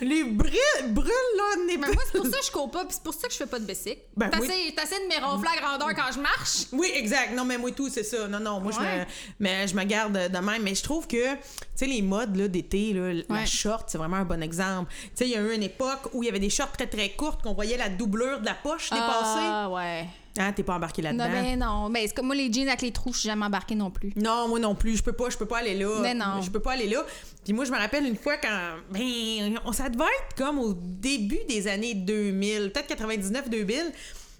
les 0.08 0.24
brûle, 0.24 0.52
brûle, 0.88 1.10
là, 1.36 1.64
n'est 1.66 1.76
Mais 1.78 1.86
moi, 1.88 2.02
c'est 2.12 2.18
pour 2.18 2.26
ça 2.26 2.38
que 2.38 2.44
je 2.46 2.50
cours 2.52 2.70
pas, 2.70 2.84
puis 2.84 2.94
c'est 2.94 3.02
pour 3.02 3.14
ça 3.14 3.26
que 3.26 3.32
je 3.32 3.38
fais 3.38 3.46
pas 3.46 3.58
de 3.58 3.64
basic. 3.64 3.98
Ben 4.16 4.30
oui. 4.40 4.46
T'essaies 4.46 4.72
t'essaies 4.76 5.00
de 5.00 5.06
me 5.20 5.24
ronfler 5.26 5.50
à 5.56 5.60
grandeur 5.60 5.88
quand 5.94 6.12
je 6.14 6.20
marche? 6.20 6.66
Oui, 6.72 6.90
exact. 6.94 7.32
Non, 7.34 7.44
mais 7.44 7.58
moi 7.58 7.70
tout, 7.72 7.88
c'est 7.88 8.04
ça. 8.04 8.28
Non, 8.28 8.40
non, 8.40 8.60
moi 8.60 8.72
je 8.72 8.80
me, 8.80 9.04
mais 9.40 9.66
je 9.68 9.74
me 9.76 9.84
garde 9.84 10.12
de 10.32 10.38
même. 10.38 10.62
Mais 10.62 10.74
je 10.74 10.82
trouve 10.82 11.06
que, 11.06 11.34
tu 11.34 11.40
sais, 11.74 11.86
les 11.86 12.02
modes 12.02 12.32
d'été, 12.32 12.94
la 13.28 13.46
short, 13.46 13.88
c'est 13.88 13.98
vraiment 13.98 14.16
un 14.16 14.24
bon 14.24 14.42
exemple. 14.42 14.92
Tu 15.02 15.10
sais, 15.14 15.24
il 15.26 15.30
y 15.32 15.36
a 15.36 15.40
eu 15.40 15.54
une 15.54 15.62
époque 15.62 16.10
où 16.12 16.22
il 16.22 16.26
y 16.26 16.28
avait 16.28 16.38
des 16.40 16.50
shorts 16.50 16.72
très 16.72 16.86
très 16.86 17.10
courtes 17.10 17.42
qu'on 17.42 17.54
voyait 17.54 17.76
la 17.76 17.88
doublure 17.88 18.40
de 18.40 18.46
la 18.46 18.54
poche 18.54 18.90
dépasser. 18.90 19.40
Ah, 19.42 19.68
ouais. 19.70 20.06
Ah, 20.38 20.52
t'es 20.52 20.62
pas 20.62 20.74
embarqué 20.74 21.00
là-dedans. 21.00 21.24
Non, 21.28 21.30
ben 21.32 21.58
non. 21.58 21.88
Ben, 21.90 22.02
c'est 22.06 22.14
comme 22.14 22.26
moi, 22.26 22.34
les 22.34 22.52
jeans 22.52 22.68
avec 22.68 22.82
les 22.82 22.92
trous, 22.92 23.10
je 23.14 23.20
suis 23.20 23.26
jamais 23.28 23.46
embarquée 23.46 23.74
non 23.74 23.90
plus. 23.90 24.12
Non, 24.16 24.48
moi 24.48 24.58
non 24.58 24.74
plus, 24.74 24.96
je 24.98 25.02
peux 25.02 25.14
pas, 25.14 25.30
je 25.30 25.36
peux 25.38 25.46
pas 25.46 25.58
aller 25.60 25.74
là. 25.78 25.98
Mais 26.02 26.12
non. 26.12 26.42
Je 26.42 26.50
peux 26.50 26.60
pas 26.60 26.72
aller 26.72 26.88
là. 26.88 27.06
Puis 27.42 27.54
moi, 27.54 27.64
je 27.64 27.70
me 27.72 27.78
rappelle 27.78 28.04
une 28.04 28.16
fois 28.16 28.36
quand, 28.36 28.74
ben, 28.90 29.58
on- 29.64 29.72
ça 29.72 29.88
devait 29.88 30.04
être 30.04 30.36
comme 30.36 30.58
au 30.58 30.74
début 30.74 31.38
des 31.48 31.68
années 31.68 31.94
2000, 31.94 32.70
peut-être 32.70 32.88
99-2000. 32.88 33.74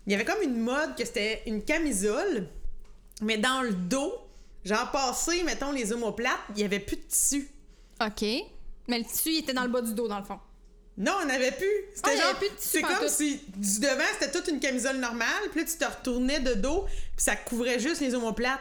Il 0.07 0.13
y 0.13 0.15
avait 0.15 0.27
comme 0.27 0.43
une 0.43 0.61
mode 0.61 0.95
que 0.99 1.05
c'était 1.07 1.43
une 1.47 1.63
camisole, 1.63 2.47
mais 3.23 3.39
dans 3.39 3.63
le 3.63 3.73
dos, 3.73 4.13
genre 4.67 4.91
passé, 4.91 5.43
mettons, 5.45 5.73
les 5.73 5.93
omoplates, 5.93 6.39
il 6.55 6.61
y 6.61 6.65
avait 6.65 6.81
plus 6.81 6.97
de 6.97 7.03
tissu. 7.03 7.49
OK. 8.01 8.23
Mais 8.89 8.99
le 8.99 9.05
tissu, 9.05 9.31
il 9.31 9.39
était 9.39 9.53
dans 9.55 9.65
le 9.65 9.69
bas 9.69 9.81
du 9.81 9.95
dos, 9.95 10.09
dans 10.09 10.19
le 10.19 10.25
fond. 10.25 10.39
Non, 10.99 11.13
on 11.23 11.27
n'avait 11.27 11.53
plus. 11.53 11.67
C'était 11.95 12.11
Ah, 12.11 12.15
il 12.15 12.19
y 12.19 12.21
avait 12.21 12.31
genre, 12.31 12.39
plus 12.39 12.49
de 12.49 12.55
tissu 12.55 12.69
c'est 12.71 12.83
comme 12.83 13.09
si 13.09 13.41
du 13.57 13.81
devant, 13.81 14.05
c'était 14.19 14.33
toute 14.33 14.49
une 14.49 14.61
camisole 14.61 14.97
normale, 14.97 15.51
puis 15.51 15.61
là, 15.61 15.67
tu 15.67 15.77
te 15.77 15.85
retournais 15.85 16.41
de 16.41 16.55
dos, 16.55 16.85
puis 16.85 17.25
ça 17.25 17.37
couvrait 17.37 17.79
juste 17.79 18.01
les 18.01 18.15
omoplates. 18.15 18.61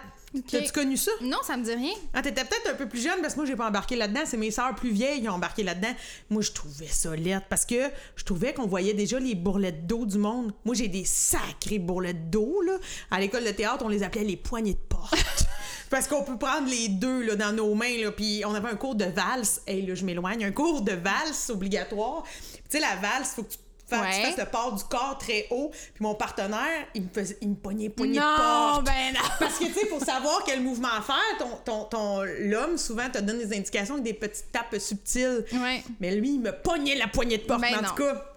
T'as-tu 0.51 0.71
connu 0.73 0.97
ça? 0.97 1.11
Non, 1.21 1.37
ça 1.43 1.55
me 1.55 1.63
dit 1.63 1.73
rien. 1.73 1.93
Ah, 2.13 2.21
t'étais 2.21 2.43
peut-être 2.43 2.69
un 2.69 2.75
peu 2.75 2.87
plus 2.89 3.01
jeune 3.01 3.21
parce 3.21 3.33
que 3.33 3.39
moi, 3.39 3.47
j'ai 3.47 3.55
pas 3.55 3.67
embarqué 3.67 3.95
là-dedans. 3.95 4.21
C'est 4.25 4.35
mes 4.37 4.51
sœurs 4.51 4.75
plus 4.75 4.91
vieilles 4.91 5.21
qui 5.21 5.29
ont 5.29 5.33
embarqué 5.33 5.63
là-dedans. 5.63 5.93
Moi, 6.29 6.41
je 6.41 6.51
trouvais 6.51 6.87
ça 6.87 7.15
laid 7.15 7.39
parce 7.49 7.65
que 7.65 7.89
je 8.15 8.23
trouvais 8.23 8.53
qu'on 8.53 8.67
voyait 8.67 8.93
déjà 8.93 9.19
les 9.19 9.35
bourrelettes 9.35 9.87
d'eau 9.87 10.05
du 10.05 10.17
monde. 10.17 10.53
Moi, 10.65 10.75
j'ai 10.75 10.87
des 10.87 11.05
sacrées 11.05 11.79
bourrelettes 11.79 12.29
d'eau, 12.29 12.61
là. 12.61 12.77
À 13.11 13.19
l'école 13.19 13.45
de 13.45 13.51
théâtre, 13.51 13.85
on 13.85 13.87
les 13.89 14.03
appelait 14.03 14.25
les 14.25 14.37
poignées 14.37 14.73
de 14.73 14.79
porte. 14.89 15.15
Parce 15.89 16.07
qu'on 16.07 16.23
peut 16.23 16.37
prendre 16.37 16.67
les 16.67 16.89
deux 16.89 17.23
là, 17.23 17.35
dans 17.35 17.51
nos 17.51 17.73
mains, 17.75 17.97
là, 18.01 18.11
puis 18.11 18.43
on 18.45 18.53
avait 18.53 18.69
un 18.69 18.75
cours 18.75 18.95
de 18.95 19.05
valse. 19.05 19.61
Hey, 19.67 19.85
là, 19.85 19.95
je 19.95 20.05
m'éloigne. 20.05 20.43
Un 20.43 20.51
cours 20.51 20.81
de 20.81 20.93
valse 20.93 21.49
obligatoire. 21.49 22.23
Tu 22.23 22.61
sais, 22.69 22.79
la 22.79 22.95
valse, 22.95 23.33
faut 23.35 23.43
que 23.43 23.51
tu, 23.51 23.57
fasses 23.87 24.37
le 24.37 24.45
port 24.45 24.73
du 24.73 24.83
corps 24.85 25.17
très 25.19 25.47
haut. 25.51 25.69
Puis 25.71 26.03
mon 26.03 26.15
partenaire, 26.15 26.87
il 26.95 27.03
me, 27.03 27.09
faisait, 27.09 27.37
il 27.41 27.49
me 27.49 27.55
pognait 27.55 27.89
poignée 27.89 28.15
de 28.15 28.19
non, 28.19 28.35
porte. 28.35 28.85
ben 28.85 29.13
non. 29.13 29.19
Parce 29.39 29.59
que, 29.59 29.65
tu 29.65 29.73
sais, 29.73 29.85
pour 29.85 30.01
savoir 30.01 30.43
quel 30.45 30.61
mouvement 30.61 31.01
faire, 31.05 31.37
ton, 31.37 31.55
ton, 31.63 31.83
ton, 31.85 32.23
l'homme, 32.39 32.77
souvent, 32.77 33.09
te 33.09 33.19
donne 33.19 33.37
des 33.37 33.55
indications 33.55 33.95
avec 33.95 34.05
des 34.05 34.13
petites 34.13 34.51
tapes 34.51 34.77
subtiles. 34.79 35.45
Ouais. 35.53 35.83
Mais 35.99 36.15
lui, 36.15 36.35
il 36.35 36.41
me 36.41 36.51
pognait 36.51 36.95
la 36.95 37.07
poignée 37.07 37.37
de 37.37 37.43
porte. 37.43 37.61
Ben 37.61 37.75
en 37.77 37.81
non. 37.83 37.89
tout 37.89 37.95
cas, 37.95 38.34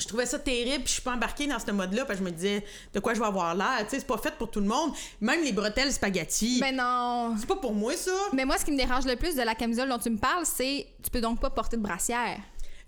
je 0.00 0.06
trouvais 0.08 0.26
ça 0.26 0.38
terrible, 0.38 0.78
puis 0.84 0.86
je 0.88 0.92
suis 0.92 1.02
pas 1.02 1.12
embarquée 1.12 1.46
dans 1.46 1.58
ce 1.58 1.70
mode-là, 1.70 2.04
parce 2.04 2.18
que 2.18 2.24
je 2.24 2.30
me 2.30 2.34
disais, 2.34 2.64
de 2.94 3.00
quoi 3.00 3.14
je 3.14 3.20
vais 3.20 3.26
avoir 3.26 3.54
l'air? 3.54 3.78
Tu 3.84 3.90
sais, 3.90 3.98
c'est 4.00 4.06
pas 4.06 4.18
fait 4.18 4.34
pour 4.36 4.50
tout 4.50 4.60
le 4.60 4.66
monde. 4.66 4.92
Même 5.20 5.42
les 5.42 5.52
bretelles 5.52 5.92
spaghetti, 5.92 6.58
Ben 6.60 6.76
non. 6.76 7.34
c'est 7.38 7.46
pas 7.46 7.56
pour 7.56 7.74
moi, 7.74 7.94
ça. 7.96 8.10
Mais 8.32 8.44
moi, 8.44 8.56
ce 8.58 8.64
qui 8.64 8.72
me 8.72 8.76
dérange 8.76 9.04
le 9.04 9.16
plus 9.16 9.34
de 9.34 9.42
la 9.42 9.54
camisole 9.54 9.88
dont 9.88 9.98
tu 9.98 10.10
me 10.10 10.18
parles, 10.18 10.44
c'est 10.46 10.86
tu 11.02 11.10
peux 11.10 11.20
donc 11.20 11.40
pas 11.40 11.50
porter 11.50 11.76
de 11.76 11.82
brassière. 11.82 12.38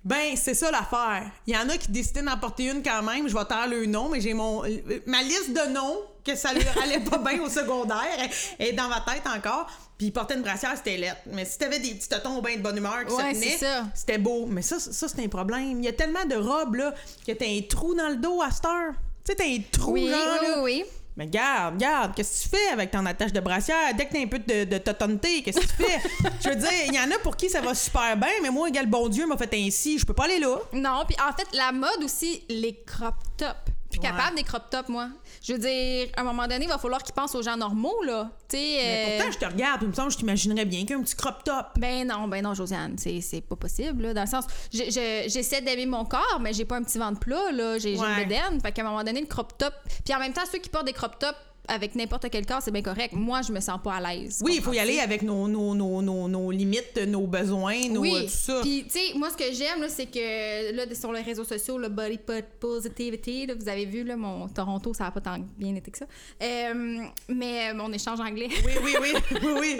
Ben, 0.02 0.34
c'est 0.34 0.54
ça 0.54 0.70
l'affaire. 0.70 1.30
Il 1.46 1.54
y 1.54 1.56
en 1.58 1.68
a 1.68 1.76
qui 1.76 1.90
décidaient 1.90 2.22
d'en 2.22 2.38
porter 2.38 2.64
une 2.70 2.82
quand 2.82 3.02
même. 3.02 3.28
Je 3.28 3.34
vais 3.36 3.44
taire 3.44 3.68
le 3.68 3.84
nom, 3.84 4.08
mais 4.08 4.20
j'ai 4.20 4.32
mon 4.32 4.62
ma 5.06 5.22
liste 5.22 5.50
de 5.50 5.70
noms 5.72 5.98
que 6.24 6.34
ça 6.36 6.52
leur 6.54 6.82
allait 6.82 7.00
pas 7.00 7.18
bien 7.18 7.42
au 7.42 7.48
secondaire 7.50 8.28
est 8.58 8.72
dans 8.72 8.88
ma 8.88 9.00
tête 9.00 9.22
encore. 9.26 9.66
Puis 9.98 10.10
porter 10.10 10.34
une 10.34 10.42
brassière, 10.42 10.72
c'était 10.76 10.96
lettre. 10.96 11.20
Mais 11.26 11.44
si 11.44 11.58
t'avais 11.58 11.78
des 11.78 11.94
petits 11.94 12.08
totons 12.08 12.38
au 12.38 12.40
bain 12.40 12.56
de 12.56 12.62
bonne 12.62 12.78
humeur 12.78 13.04
qui 13.06 13.12
Ouais, 13.12 13.34
se 13.34 13.40
tenaient, 13.60 13.82
c'était 13.94 14.16
beau. 14.18 14.46
Mais 14.46 14.62
ça, 14.62 14.78
ça 14.80 15.06
c'est 15.08 15.22
un 15.22 15.28
problème. 15.28 15.78
Il 15.80 15.84
y 15.84 15.88
a 15.88 15.92
tellement 15.92 16.24
de 16.24 16.36
robes 16.36 16.76
là 16.76 16.94
que 17.26 17.32
t'as 17.32 17.46
un 17.46 17.60
trou 17.68 17.94
dans 17.94 18.08
le 18.08 18.16
dos 18.16 18.40
à 18.40 18.50
cette 18.50 18.64
heure. 18.64 18.92
Tu 19.24 19.32
sais, 19.32 19.34
t'as 19.36 19.44
un 19.44 19.58
trou 19.70 19.92
Oui, 19.92 20.08
genre, 20.08 20.18
oui, 20.40 20.48
là. 20.48 20.62
oui. 20.62 20.84
Mais 21.20 21.26
garde, 21.26 21.76
garde, 21.76 22.14
qu'est-ce 22.14 22.44
que 22.44 22.48
tu 22.48 22.56
fais 22.56 22.72
avec 22.72 22.92
ton 22.92 23.04
attache 23.04 23.30
de 23.30 23.40
brassière? 23.40 23.94
Dès 23.94 24.06
que 24.06 24.14
t'as 24.14 24.22
un 24.22 24.26
peu 24.26 24.38
de, 24.38 24.64
de 24.64 24.78
qu'est-ce 24.78 25.60
que 25.60 25.66
tu 25.66 25.82
fais? 25.84 26.00
Je 26.42 26.48
veux 26.48 26.54
dire, 26.54 26.70
il 26.88 26.94
y 26.94 26.98
en 26.98 27.14
a 27.14 27.18
pour 27.18 27.36
qui 27.36 27.50
ça 27.50 27.60
va 27.60 27.74
super 27.74 28.16
bien, 28.16 28.30
mais 28.42 28.48
moi, 28.48 28.70
égal 28.70 28.86
bon 28.86 29.06
Dieu 29.06 29.26
m'a 29.26 29.36
fait 29.36 29.52
ainsi. 29.52 29.98
Je 29.98 30.06
peux 30.06 30.14
pas 30.14 30.24
aller 30.24 30.38
là. 30.38 30.56
Non, 30.72 31.04
puis 31.06 31.14
en 31.20 31.30
fait, 31.36 31.46
la 31.54 31.72
mode 31.72 32.02
aussi, 32.02 32.42
les 32.48 32.74
crop 32.86 33.16
tops. 33.36 33.52
Je 33.92 33.96
suis 33.98 34.06
Ouais. 34.06 34.08
capable 34.16 34.36
des 34.36 34.44
crop 34.44 34.70
tops, 34.70 34.88
moi. 34.88 35.08
Je 35.42 35.52
veux 35.52 35.58
dire, 35.58 36.08
à 36.16 36.20
un 36.20 36.24
moment 36.24 36.46
donné, 36.46 36.64
il 36.64 36.68
va 36.68 36.78
falloir 36.78 37.02
qu'ils 37.02 37.12
pensent 37.14 37.34
aux 37.34 37.42
gens 37.42 37.56
normaux, 37.56 38.02
là. 38.04 38.30
Tu 38.48 38.56
sais. 38.56 38.78
Mais 38.82 39.06
euh, 39.08 39.16
pourtant, 39.18 39.32
je 39.32 39.38
te 39.38 39.52
regarde, 39.52 39.82
il 39.82 39.88
me 39.88 39.92
semble 39.92 40.08
que 40.08 40.14
je 40.14 40.18
t'imaginerais 40.18 40.64
bien 40.64 40.84
qu'un 40.86 41.02
petit 41.02 41.16
crop 41.16 41.42
top. 41.44 41.66
Ben 41.76 42.06
non, 42.06 42.28
ben 42.28 42.42
non, 42.44 42.54
Josiane, 42.54 42.96
c'est 42.98 43.20
c'est 43.20 43.40
pas 43.40 43.56
possible, 43.56 44.02
là, 44.04 44.14
dans 44.14 44.20
le 44.22 44.26
sens, 44.28 44.44
je- 44.72 44.84
je- 44.84 45.28
j'essaie 45.28 45.60
d'aimer 45.60 45.86
mon 45.86 46.04
corps, 46.04 46.38
mais 46.40 46.52
j'ai 46.52 46.64
pas 46.64 46.76
un 46.76 46.84
petit 46.84 46.98
ventre 46.98 47.18
plat, 47.18 47.50
là, 47.52 47.78
j'ai 47.78 47.96
j'ai 47.96 48.00
Ouais. 48.00 48.08
une 48.22 48.28
bédaine, 48.28 48.60
fait 48.62 48.70
qu'à 48.70 48.82
un 48.82 48.84
moment 48.84 49.02
donné, 49.02 49.20
le 49.20 49.26
crop 49.26 49.58
top, 49.58 49.74
puis 50.04 50.14
en 50.14 50.20
même 50.20 50.32
temps, 50.32 50.42
ceux 50.50 50.58
qui 50.58 50.68
portent 50.68 50.86
des 50.86 50.92
crop 50.92 51.18
tops 51.18 51.36
avec 51.70 51.94
n'importe 51.94 52.26
quel 52.30 52.44
corps, 52.44 52.60
c'est 52.62 52.70
bien 52.70 52.82
correct. 52.82 53.12
Moi, 53.14 53.40
je 53.42 53.52
me 53.52 53.60
sens 53.60 53.78
pas 53.82 53.94
à 53.94 54.00
l'aise. 54.14 54.40
Oui, 54.44 54.54
il 54.56 54.62
faut 54.62 54.72
y 54.72 54.78
aller 54.78 54.98
avec 55.00 55.22
nos, 55.22 55.48
nos, 55.48 55.74
nos, 55.74 56.02
nos, 56.02 56.28
nos 56.28 56.50
limites, 56.50 56.98
nos 57.06 57.26
besoins, 57.26 57.88
nos, 57.88 58.00
Oui, 58.00 58.14
euh, 58.16 58.22
tout 58.22 58.28
ça. 58.28 58.58
puis 58.62 58.84
tu 58.84 58.98
sais, 58.98 59.14
moi 59.16 59.30
ce 59.30 59.36
que 59.36 59.52
j'aime 59.52 59.86
c'est 59.88 60.06
que 60.06 60.74
là 60.74 60.84
sur 60.94 61.12
les 61.12 61.22
réseaux 61.22 61.44
sociaux, 61.44 61.78
le 61.78 61.88
body 61.88 62.18
po- 62.18 62.32
positivity, 62.58 63.46
là, 63.46 63.54
vous 63.58 63.68
avez 63.68 63.86
vu 63.86 64.04
là, 64.04 64.16
mon 64.16 64.48
Toronto, 64.48 64.92
ça 64.94 65.06
a 65.06 65.10
pas 65.10 65.20
tant 65.20 65.38
bien 65.58 65.74
été 65.74 65.90
que 65.90 65.98
ça. 65.98 66.06
Euh, 66.42 67.04
mais 67.28 67.72
mon 67.74 67.92
échange 67.92 68.20
anglais. 68.20 68.48
Oui, 68.64 68.72
oui, 68.82 68.94
oui, 69.00 69.12
oui, 69.42 69.52
oui. 69.60 69.78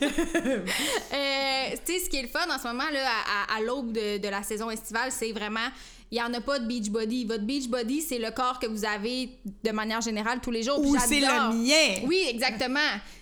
Euh, 0.00 1.76
tu 1.84 1.92
sais, 1.92 2.04
ce 2.04 2.10
qui 2.10 2.16
est 2.16 2.22
le 2.22 2.28
fun 2.28 2.46
en 2.54 2.58
ce 2.58 2.66
moment, 2.66 2.88
là, 2.92 3.00
à, 3.08 3.54
à- 3.54 3.58
à 3.58 3.60
l'aube 3.62 3.92
de, 3.92 4.18
de 4.18 4.28
la 4.28 4.42
saison 4.42 4.70
estivale, 4.70 5.10
c'est 5.10 5.32
vraiment. 5.32 5.68
Il 6.10 6.14
n'y 6.14 6.22
en 6.22 6.32
a 6.32 6.40
pas 6.40 6.58
de 6.58 6.66
beach 6.66 6.88
body. 6.88 7.24
Votre 7.24 7.42
beach 7.42 7.68
body, 7.68 8.00
c'est 8.00 8.18
le 8.18 8.30
corps 8.30 8.58
que 8.60 8.66
vous 8.66 8.84
avez 8.84 9.30
de 9.64 9.70
manière 9.72 10.00
générale 10.00 10.40
tous 10.40 10.52
les 10.52 10.62
jours. 10.62 10.78
Ou 10.78 10.96
c'est 10.98 11.20
le 11.20 11.52
mien. 11.52 12.06
Oui, 12.06 12.24
exactement. 12.28 12.78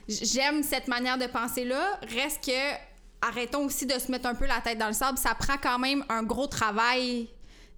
J'aime 0.07 0.62
cette 0.62 0.87
manière 0.87 1.17
de 1.17 1.26
penser-là. 1.26 1.99
Reste 2.14 2.45
que, 2.45 2.76
arrêtons 3.23 3.64
aussi 3.64 3.87
de 3.87 3.99
se 3.99 4.11
mettre 4.11 4.26
un 4.26 4.35
peu 4.35 4.47
la 4.47 4.61
tête 4.61 4.79
dans 4.79 4.88
le 4.88 4.93
sable. 4.93 5.17
Ça 5.17 5.35
prend 5.35 5.57
quand 5.62 5.79
même 5.79 6.05
un 6.11 6.23
gros 6.23 6.47
travail 6.47 7.29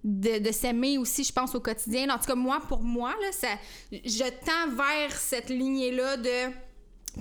de, 0.03 0.39
de 0.39 0.51
s'aimer 0.51 0.97
aussi, 0.97 1.23
je 1.23 1.31
pense, 1.31 1.55
au 1.55 1.61
quotidien. 1.61 2.09
En 2.09 2.17
tout 2.17 2.25
cas, 2.25 2.35
moi, 2.35 2.61
pour 2.67 2.81
moi, 2.81 3.13
là, 3.21 3.31
ça, 3.31 3.47
je 3.91 4.29
tends 4.45 4.75
vers 4.75 5.11
cette 5.11 5.49
lignée-là 5.49 6.17
de 6.17 6.51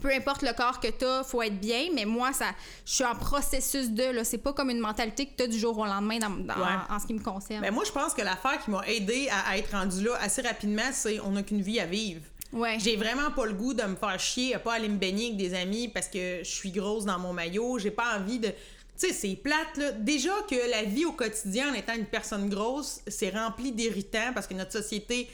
peu 0.00 0.12
importe 0.12 0.42
le 0.42 0.52
corps 0.52 0.80
que 0.80 0.88
t'as, 0.88 1.24
faut 1.24 1.42
être 1.42 1.58
bien, 1.60 1.88
mais 1.94 2.04
moi, 2.04 2.32
ça, 2.32 2.46
je 2.84 2.92
suis 2.92 3.04
en 3.04 3.14
processus 3.14 3.90
de, 3.90 4.04
là, 4.04 4.24
c'est 4.24 4.38
pas 4.38 4.52
comme 4.52 4.70
une 4.70 4.78
mentalité 4.80 5.26
que 5.26 5.32
t'as 5.36 5.46
du 5.46 5.58
jour 5.58 5.76
au 5.78 5.84
lendemain 5.86 6.18
dans, 6.18 6.30
dans- 6.30 6.54
Ouais. 6.54 6.68
en, 6.90 6.94
en 6.96 6.98
ce 6.98 7.06
qui 7.06 7.14
me 7.14 7.22
concerne. 7.22 7.62
Ben 7.62 7.72
moi, 7.72 7.84
je 7.86 7.92
pense 7.92 8.14
que 8.14 8.22
l'affaire 8.22 8.58
qui 8.64 8.70
m'a 8.70 8.82
aidé 8.86 9.28
à, 9.30 9.50
à 9.50 9.56
être 9.56 9.70
rendu 9.72 10.04
là 10.04 10.16
assez 10.20 10.42
rapidement, 10.42 10.90
c'est 10.92 11.20
on 11.20 11.30
n'a 11.32 11.42
qu'une 11.42 11.62
vie 11.62 11.80
à 11.80 11.86
vivre. 11.86 12.20
ouais. 12.52 12.78
J'ai 12.78 12.96
vraiment 12.96 13.30
pas 13.30 13.46
le 13.46 13.52
goût 13.54 13.74
de 13.74 13.82
me 13.82 13.96
faire 13.96 14.18
chier 14.20 14.54
à 14.54 14.58
pas 14.58 14.74
aller 14.74 14.88
me 14.88 14.98
baigner 14.98 15.26
avec 15.26 15.36
des 15.36 15.54
amis 15.54 15.88
parce 15.88 16.08
que 16.08 16.38
je 16.42 16.50
suis 16.50 16.70
grosse 16.70 17.04
dans 17.04 17.18
mon 17.18 17.32
maillot. 17.32 17.78
J'ai 17.78 17.90
pas 17.90 18.16
envie 18.18 18.38
de. 18.38 18.48
Tu 18.98 19.08
sais, 19.08 19.12
c'est 19.12 19.36
plate, 19.36 19.76
là. 19.76 19.92
Déjà 19.92 20.30
que 20.48 20.70
la 20.70 20.82
vie 20.84 21.04
au 21.04 21.12
quotidien, 21.12 21.70
en 21.70 21.74
étant 21.74 21.94
une 21.94 22.06
personne 22.06 22.48
grosse, 22.48 23.00
c'est 23.08 23.28
rempli 23.30 23.72
d'irritants 23.72 24.32
parce 24.34 24.46
que 24.46 24.54
notre 24.54 24.72
société 24.72 25.28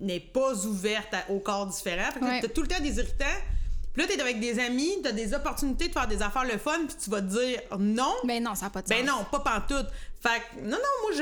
n'est 0.00 0.20
pas 0.20 0.54
ouverte 0.64 1.12
à- 1.12 1.30
aux 1.30 1.40
corps 1.40 1.66
différents. 1.66 2.10
Fait 2.12 2.20
que 2.20 2.24
Ouais. 2.24 2.40
t'as 2.40 2.48
tout 2.48 2.62
le 2.62 2.68
temps 2.68 2.80
des 2.80 2.96
irritants. 2.96 3.26
Puis 3.92 4.02
là, 4.02 4.08
t'es 4.08 4.20
avec 4.20 4.40
des 4.40 4.58
amis, 4.58 4.90
t'as 5.02 5.12
des 5.12 5.34
opportunités 5.34 5.88
de 5.88 5.92
faire 5.92 6.06
des 6.06 6.22
affaires 6.22 6.44
le 6.44 6.58
fun, 6.58 6.86
puis 6.86 6.96
tu 7.02 7.10
vas 7.10 7.20
te 7.20 7.26
dire 7.26 7.60
non. 7.78 8.14
Ben 8.24 8.42
non, 8.42 8.54
ça 8.54 8.66
n'a 8.66 8.70
pas 8.70 8.82
de 8.82 8.88
sens. 8.88 8.96
Ben 8.96 9.06
non, 9.06 9.24
pas 9.30 9.40
pantoute. 9.40 9.86
Fait 10.22 10.40
que, 10.40 10.60
non, 10.64 10.76
non, 10.76 10.76
moi, 11.02 11.12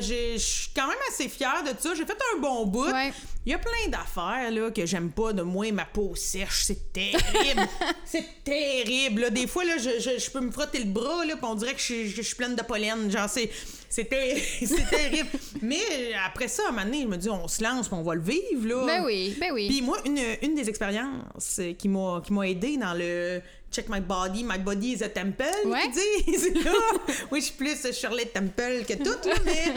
je 0.00 0.36
suis 0.38 0.70
quand 0.74 0.88
même 0.88 0.96
assez 1.08 1.28
fière 1.28 1.62
de 1.62 1.70
ça. 1.78 1.94
J'ai 1.94 2.04
fait 2.04 2.18
un 2.34 2.40
bon 2.40 2.66
bout. 2.66 2.90
Ouais. 2.90 3.12
Il 3.46 3.52
y 3.52 3.54
a 3.54 3.58
plein 3.58 3.88
d'affaires 3.90 4.50
là, 4.50 4.70
que 4.70 4.86
j'aime 4.86 5.10
pas 5.10 5.32
de 5.32 5.42
moi, 5.42 5.70
ma 5.70 5.84
peau 5.84 6.14
sèche. 6.16 6.64
C'est 6.64 6.92
terrible. 6.92 7.68
c'est 8.04 8.42
terrible. 8.42 9.20
là. 9.22 9.30
Des 9.30 9.46
fois, 9.46 9.64
là, 9.64 9.76
je, 9.78 10.00
je, 10.00 10.18
je 10.18 10.30
peux 10.30 10.40
me 10.40 10.50
frotter 10.50 10.78
le 10.78 10.86
bras, 10.86 11.24
là, 11.26 11.36
puis 11.36 11.44
on 11.44 11.54
dirait 11.54 11.74
que 11.74 11.78
je, 11.78 11.84
suis- 11.84 12.08
je 12.08 12.22
suis 12.22 12.34
pleine 12.34 12.56
de 12.56 12.62
pollen. 12.62 13.08
Genre, 13.10 13.28
c'est, 13.28 13.50
c'est, 13.88 14.06
ter- 14.06 14.42
c'est 14.66 14.88
terrible. 14.88 15.28
Mais 15.62 15.78
après 16.26 16.48
ça, 16.48 16.64
à 16.64 16.68
un 16.68 16.72
moment 16.72 16.84
donné, 16.86 17.02
je 17.02 17.06
me 17.08 17.16
dis, 17.18 17.28
on 17.30 17.46
se 17.46 17.62
lance, 17.62 17.86
puis 17.88 17.96
on 17.96 18.02
va 18.02 18.14
le 18.14 18.22
vivre. 18.22 18.66
Là. 18.66 18.84
Ben 18.86 19.04
oui, 19.04 19.36
ben 19.38 19.52
oui. 19.52 19.68
Puis 19.68 19.82
moi, 19.82 19.98
une, 20.06 20.18
une 20.42 20.54
des 20.56 20.68
expériences 20.68 21.60
qui 21.78 21.88
m'a, 21.88 22.20
qui 22.24 22.32
m'a 22.32 22.48
aidé 22.48 22.78
dans 22.78 22.94
le 22.94 23.40
Check 23.74 23.88
My 23.88 24.00
Body, 24.00 24.44
My 24.44 24.58
Body 24.58 24.92
is 24.92 25.02
a 25.02 25.08
Temple, 25.08 25.44
Ouais. 25.66 25.88
disent, 25.88 26.52
oui, 27.32 27.40
je 27.40 27.46
suis 27.46 27.54
plus 27.54 27.92
Shirley 27.92 28.26
Temple 28.26 28.84
que 28.86 28.94
tout, 28.94 29.28
là, 29.28 29.34
mais 29.44 29.74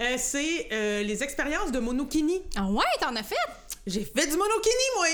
euh, 0.00 0.14
c'est 0.16 0.68
euh, 0.70 1.02
les 1.02 1.22
expériences 1.24 1.72
de 1.72 1.80
monokini. 1.80 2.42
Ah 2.56 2.66
ouais, 2.70 2.84
t'en 3.00 3.16
as 3.16 3.24
fait? 3.24 3.34
J'ai 3.84 4.04
fait 4.04 4.26
du 4.28 4.36
monokini, 4.36 4.86
moi! 4.96 5.06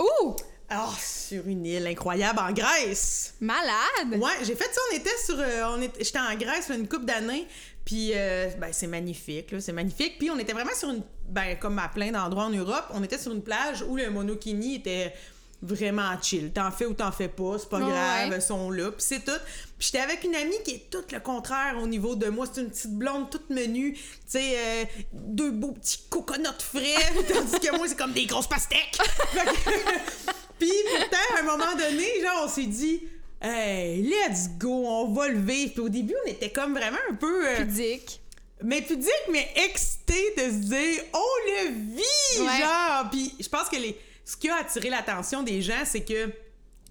Ouh! 0.00 0.36
Ah, 0.70 0.90
sur 1.00 1.46
une 1.46 1.64
île 1.64 1.86
incroyable 1.86 2.40
en 2.40 2.52
Grèce. 2.52 3.34
Malade! 3.40 4.20
Ouais, 4.20 4.44
j'ai 4.44 4.54
fait 4.56 4.64
ça. 4.70 4.80
On 4.92 4.96
était 4.96 5.16
sur, 5.24 5.36
euh, 5.38 5.62
on 5.76 5.80
était, 5.80 6.02
j'étais 6.04 6.18
en 6.18 6.34
Grèce 6.34 6.68
là, 6.68 6.74
une 6.74 6.88
couple 6.88 7.04
d'années. 7.06 7.46
Puis, 7.84 8.10
euh, 8.14 8.50
ben, 8.58 8.68
c'est 8.72 8.86
magnifique, 8.88 9.50
là, 9.52 9.60
c'est 9.62 9.72
magnifique. 9.72 10.18
Puis, 10.18 10.30
on 10.30 10.38
était 10.38 10.52
vraiment 10.52 10.74
sur 10.74 10.90
une, 10.90 11.02
ben, 11.28 11.56
comme 11.58 11.78
à 11.78 11.88
plein 11.88 12.10
d'endroits 12.10 12.44
en 12.44 12.50
Europe, 12.50 12.84
on 12.90 13.02
était 13.02 13.16
sur 13.16 13.32
une 13.32 13.42
plage 13.42 13.82
où 13.88 13.96
le 13.96 14.10
monokini 14.10 14.74
était 14.74 15.14
vraiment 15.60 16.10
chill. 16.22 16.52
T'en 16.52 16.70
fais 16.70 16.86
ou 16.86 16.94
t'en 16.94 17.10
fais 17.12 17.28
pas, 17.28 17.56
c'est 17.58 17.68
pas 17.68 17.78
Ouais. 17.78 17.84
grave, 17.90 18.32
elles 18.32 18.42
sont 18.42 18.70
là, 18.70 18.90
puis 18.92 19.02
c'est 19.02 19.24
tout. 19.24 19.32
Puis 19.78 19.86
j'étais 19.92 19.98
avec 20.00 20.22
une 20.24 20.34
amie 20.34 20.56
qui 20.64 20.72
est 20.72 20.90
tout 20.90 21.04
le 21.12 21.20
contraire 21.20 21.76
au 21.82 21.86
niveau 21.86 22.14
de 22.14 22.28
moi. 22.28 22.46
C'est 22.52 22.60
une 22.60 22.68
petite 22.70 22.92
blonde 22.94 23.30
toute 23.30 23.50
menue, 23.50 23.94
tu 23.94 24.00
sais, 24.26 24.56
euh, 24.58 24.84
deux 25.12 25.50
beaux 25.50 25.72
petits 25.72 25.98
coconuts 26.10 26.46
frais, 26.60 26.94
tandis 27.32 27.58
que 27.60 27.76
moi, 27.76 27.86
c'est 27.88 27.96
comme 27.96 28.12
des 28.12 28.26
grosses 28.26 28.46
pastèques. 28.48 28.98
Puis 30.58 30.72
pourtant, 30.96 31.36
à 31.36 31.40
un 31.40 31.42
moment 31.42 31.72
donné, 31.76 32.06
genre, 32.22 32.44
on 32.44 32.48
s'est 32.48 32.64
dit... 32.66 33.02
Hey, 33.40 34.02
let's 34.02 34.48
go, 34.58 34.68
on 34.68 35.12
va 35.12 35.28
le 35.28 35.38
vivre. 35.38 35.72
Puis 35.72 35.80
au 35.80 35.88
début, 35.88 36.14
on 36.26 36.28
était 36.28 36.50
comme 36.50 36.72
vraiment 36.74 36.98
un 37.08 37.14
peu. 37.14 37.46
euh, 37.48 37.56
Pudique. 37.58 38.20
mais 38.64 38.82
pudique, 38.82 39.12
mais 39.30 39.48
excité 39.64 40.34
de 40.36 40.42
se 40.42 40.56
dire, 40.56 41.02
on 41.12 41.46
le 41.46 41.70
vit, 41.94 42.40
Ouais. 42.40 42.58
genre. 42.58 43.08
Puis 43.12 43.32
je 43.38 43.48
pense 43.48 43.68
que 43.68 43.76
les, 43.76 43.96
ce 44.28 44.36
qui 44.36 44.50
a 44.50 44.56
attiré 44.56 44.90
l'attention 44.90 45.42
des 45.42 45.62
gens, 45.62 45.86
c'est 45.86 46.04
que 46.04 46.30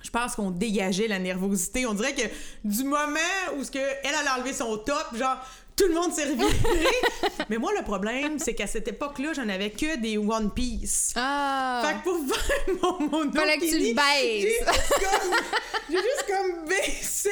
je 0.01 0.09
pense 0.09 0.35
qu'on 0.35 0.49
dégageait 0.49 1.07
la 1.07 1.19
nervosité. 1.19 1.85
On 1.85 1.93
dirait 1.93 2.15
que 2.15 2.27
du 2.63 2.83
moment 2.83 3.19
où 3.55 3.61
elle 3.75 4.15
allait 4.15 4.29
enlever 4.35 4.53
son 4.53 4.75
top, 4.79 5.15
genre 5.15 5.37
tout 5.77 5.87
le 5.87 5.93
monde 5.93 6.11
s'est 6.11 6.25
reviré. 6.25 6.51
mais 7.49 7.57
moi, 7.57 7.71
le 7.77 7.83
problème, 7.83 8.39
c'est 8.39 8.55
qu'à 8.55 8.65
cette 8.67 8.87
époque-là, 8.87 9.33
j'en 9.33 9.47
avais 9.47 9.69
que 9.69 9.97
des 9.97 10.17
One 10.17 10.51
Piece. 10.51 11.13
Ah! 11.15 11.83
Fait 11.85 11.93
que 11.99 12.03
pour 12.03 12.35
faire 12.35 12.75
mon, 12.99 13.07
mon 13.07 13.31
Fallait 13.31 13.57
que 13.57 13.65
tu 13.69 13.77
le. 13.77 13.95
J'ai 15.89 15.95
juste 15.95 16.25
comme, 16.27 16.65
baissé 16.67 17.29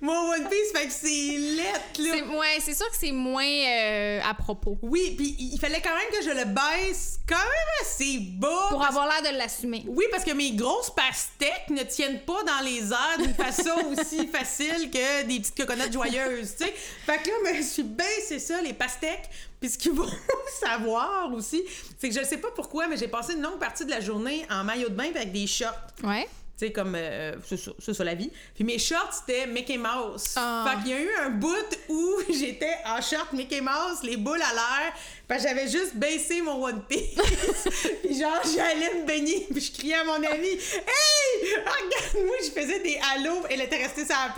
mon 0.00 0.30
One 0.30 0.48
Piece. 0.48 0.72
Fait 0.72 0.86
que 0.86 0.92
c'est 0.92 1.36
lettre, 1.36 1.98
là. 1.98 2.14
C'est- 2.14 2.36
ouais, 2.36 2.58
c'est 2.60 2.74
sûr 2.74 2.88
que 2.88 2.96
c'est 2.98 3.12
moins 3.12 3.44
euh, 3.44 4.20
à 4.24 4.34
propos. 4.34 4.78
Oui, 4.82 5.14
puis 5.16 5.36
il 5.38 5.58
fallait 5.58 5.82
quand 5.82 5.90
même 5.94 6.10
que 6.10 6.24
je 6.24 6.30
le 6.30 6.44
baisse 6.46 7.18
quand 7.28 7.36
même 7.36 7.82
assez 7.82 8.18
bas. 8.20 8.68
Pour 8.70 8.84
avoir 8.84 9.06
l'air 9.08 9.32
de 9.32 9.36
l'assumer. 9.36 9.84
Oui, 9.88 10.04
parce 10.10 10.24
que 10.24 10.32
mes 10.32 10.52
grosses 10.52 10.90
pastèques 10.90 11.70
ne 11.70 11.82
tiennent 11.82 12.20
pas 12.20 12.42
dans 12.44 12.64
les 12.64 12.92
airs 12.92 13.18
d'une 13.18 13.34
façon 13.34 13.74
aussi 13.90 14.26
facile 14.28 14.90
que 14.90 15.24
des 15.24 15.40
petites 15.40 15.56
coconuts 15.56 15.92
joyeuses, 15.92 16.54
tu 16.56 16.64
sais. 16.64 16.74
Fait 17.04 17.18
que 17.18 17.28
là, 17.28 17.50
je 17.54 17.79
suis 17.80 17.88
baissé 17.88 18.38
ça, 18.38 18.60
les 18.62 18.72
pastèques. 18.72 19.28
Puis 19.60 19.70
ce 19.70 19.78
qu'il 19.78 19.94
faut 19.94 20.06
savoir 20.60 21.32
aussi, 21.32 21.62
c'est 21.98 22.08
que 22.08 22.14
je 22.14 22.24
sais 22.24 22.38
pas 22.38 22.50
pourquoi, 22.54 22.88
mais 22.88 22.96
j'ai 22.96 23.08
passé 23.08 23.34
une 23.34 23.42
longue 23.42 23.58
partie 23.58 23.84
de 23.84 23.90
la 23.90 24.00
journée 24.00 24.46
en 24.50 24.64
maillot 24.64 24.88
de 24.88 24.94
bain 24.94 25.10
avec 25.14 25.32
des 25.32 25.46
shorts. 25.46 25.74
Ouais. 26.02 26.28
Tu 26.58 26.66
sais, 26.66 26.72
comme, 26.72 26.94
euh, 26.94 27.36
c'est 27.48 27.56
ça, 27.56 27.72
c'est 27.78 28.04
la 28.04 28.14
vie. 28.14 28.30
Puis 28.54 28.64
mes 28.64 28.78
shorts, 28.78 29.14
c'était 29.14 29.46
Mickey 29.46 29.78
Mouse. 29.78 30.34
Ah. 30.36 30.66
Fait 30.68 30.82
qu'il 30.82 30.90
y 30.90 30.94
a 30.94 31.00
eu 31.00 31.10
un 31.24 31.30
bout 31.30 31.78
où 31.88 32.16
j'étais 32.28 32.76
en 32.84 33.00
short 33.00 33.32
Mickey 33.32 33.62
Mouse, 33.62 34.02
les 34.02 34.18
boules 34.18 34.42
à 34.42 34.52
l'air. 34.52 34.92
Fait 35.26 35.36
que 35.36 35.42
j'avais 35.42 35.68
juste 35.68 35.96
baissé 35.96 36.42
mon 36.42 36.62
One 36.62 36.82
Piece. 36.86 37.16
puis 38.02 38.18
genre, 38.18 38.42
j'allais 38.44 39.00
me 39.00 39.06
baigner, 39.06 39.46
puis 39.50 39.60
je 39.62 39.72
criais 39.72 39.94
à 39.94 40.04
mon 40.04 40.22
ami 40.22 40.48
Hey! 40.48 41.54
Regarde-moi, 41.56 42.36
je 42.44 42.50
faisais 42.50 42.80
des 42.80 43.00
halos. 43.14 43.46
Elle 43.48 43.62
était 43.62 43.78
restée 43.78 44.04
sur 44.04 44.14
la 44.14 44.34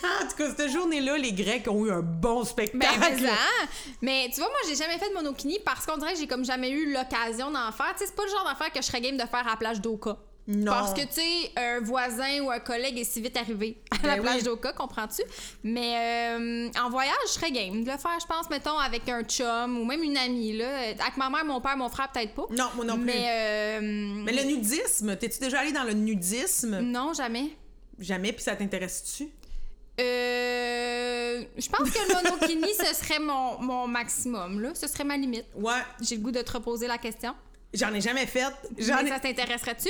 place. 0.00 0.22
en 0.22 0.28
tout 0.28 0.36
cas, 0.36 0.54
cette 0.56 0.70
journée-là, 0.70 1.16
les 1.18 1.32
Grecs 1.32 1.66
ont 1.68 1.84
eu 1.86 1.90
un 1.90 2.00
bon 2.02 2.40
Ben, 2.40 2.44
spectacle. 2.46 3.00
mais, 3.22 3.28
hein. 3.28 3.66
mais 4.02 4.28
tu 4.32 4.40
vois, 4.40 4.48
moi, 4.48 4.58
j'ai 4.68 4.76
jamais 4.76 4.98
fait 4.98 5.08
de 5.08 5.14
monokini 5.14 5.58
parce 5.64 5.86
qu'on 5.86 5.96
dirait 5.96 6.12
que 6.14 6.18
j'ai 6.18 6.26
comme 6.26 6.44
jamais 6.44 6.70
eu 6.70 6.92
l'occasion 6.92 7.50
d'en 7.50 7.72
faire. 7.72 7.92
Tu 7.96 8.00
sais, 8.00 8.06
c'est 8.06 8.16
pas 8.16 8.24
le 8.24 8.30
genre 8.30 8.44
d'affaire 8.44 8.72
que 8.72 8.80
je 8.80 8.86
serais 8.86 9.00
game 9.00 9.16
de 9.16 9.22
faire 9.26 9.46
à 9.46 9.50
la 9.50 9.56
plage 9.56 9.80
d'Oka. 9.80 10.16
Non. 10.48 10.70
Parce 10.70 10.94
que, 10.94 11.00
tu 11.00 11.14
sais, 11.14 11.50
un 11.56 11.80
voisin 11.80 12.40
ou 12.42 12.52
un 12.52 12.60
collègue 12.60 12.96
est 12.96 13.02
si 13.04 13.20
vite 13.20 13.36
arrivé 13.36 13.78
à 13.90 14.06
la 14.06 14.14
Ben 14.14 14.22
plage 14.22 14.36
oui. 14.36 14.42
d'Oka, 14.44 14.72
comprends-tu? 14.74 15.22
Mais 15.64 15.96
euh, 16.38 16.68
en 16.80 16.88
voyage, 16.88 17.16
je 17.26 17.32
serais 17.32 17.50
game 17.50 17.82
de 17.82 17.90
le 17.90 17.98
faire, 17.98 18.16
je 18.20 18.26
pense, 18.26 18.48
mettons, 18.48 18.78
avec 18.78 19.08
un 19.08 19.24
chum 19.24 19.76
ou 19.76 19.84
même 19.84 20.04
une 20.04 20.16
amie, 20.16 20.52
là. 20.56 20.78
Avec 20.90 21.16
ma 21.16 21.30
mère, 21.30 21.44
mon 21.44 21.60
père, 21.60 21.76
mon 21.76 21.88
frère, 21.88 22.12
peut-être 22.12 22.32
pas. 22.34 22.44
Non, 22.50 22.66
moi 22.76 22.84
non 22.84 22.94
plus. 22.94 23.06
Mais, 23.06 23.26
euh, 23.28 23.80
Mais 23.82 24.32
le 24.32 24.44
nudisme, 24.44 25.16
t'es-tu 25.16 25.40
déjà 25.40 25.58
allé 25.58 25.72
dans 25.72 25.82
le 25.82 25.94
nudisme? 25.94 26.78
non, 26.78 27.12
jamais. 27.12 27.50
Jamais, 27.98 28.32
puis 28.32 28.44
ça 28.44 28.54
t'intéresse-tu? 28.54 29.28
Euh, 30.00 31.42
je 31.56 31.68
pense 31.68 31.90
que 31.90 31.98
le 31.98 32.14
monokini, 32.30 32.74
ce 32.74 32.94
serait 32.94 33.18
mon, 33.18 33.58
mon 33.60 33.86
maximum, 33.86 34.60
là. 34.60 34.70
Ce 34.74 34.86
serait 34.88 35.04
ma 35.04 35.16
limite. 35.16 35.46
Ouais, 35.54 35.72
J'ai 36.00 36.16
le 36.16 36.22
goût 36.22 36.30
de 36.30 36.42
te 36.42 36.52
reposer 36.52 36.86
la 36.86 36.98
question. 36.98 37.34
j'en 37.74 37.92
ai 37.94 38.00
jamais 38.00 38.26
fait. 38.26 38.44
J'en 38.78 39.02
Mais 39.02 39.08
ai... 39.08 39.12
ça 39.12 39.20
t'intéresserait-tu? 39.20 39.88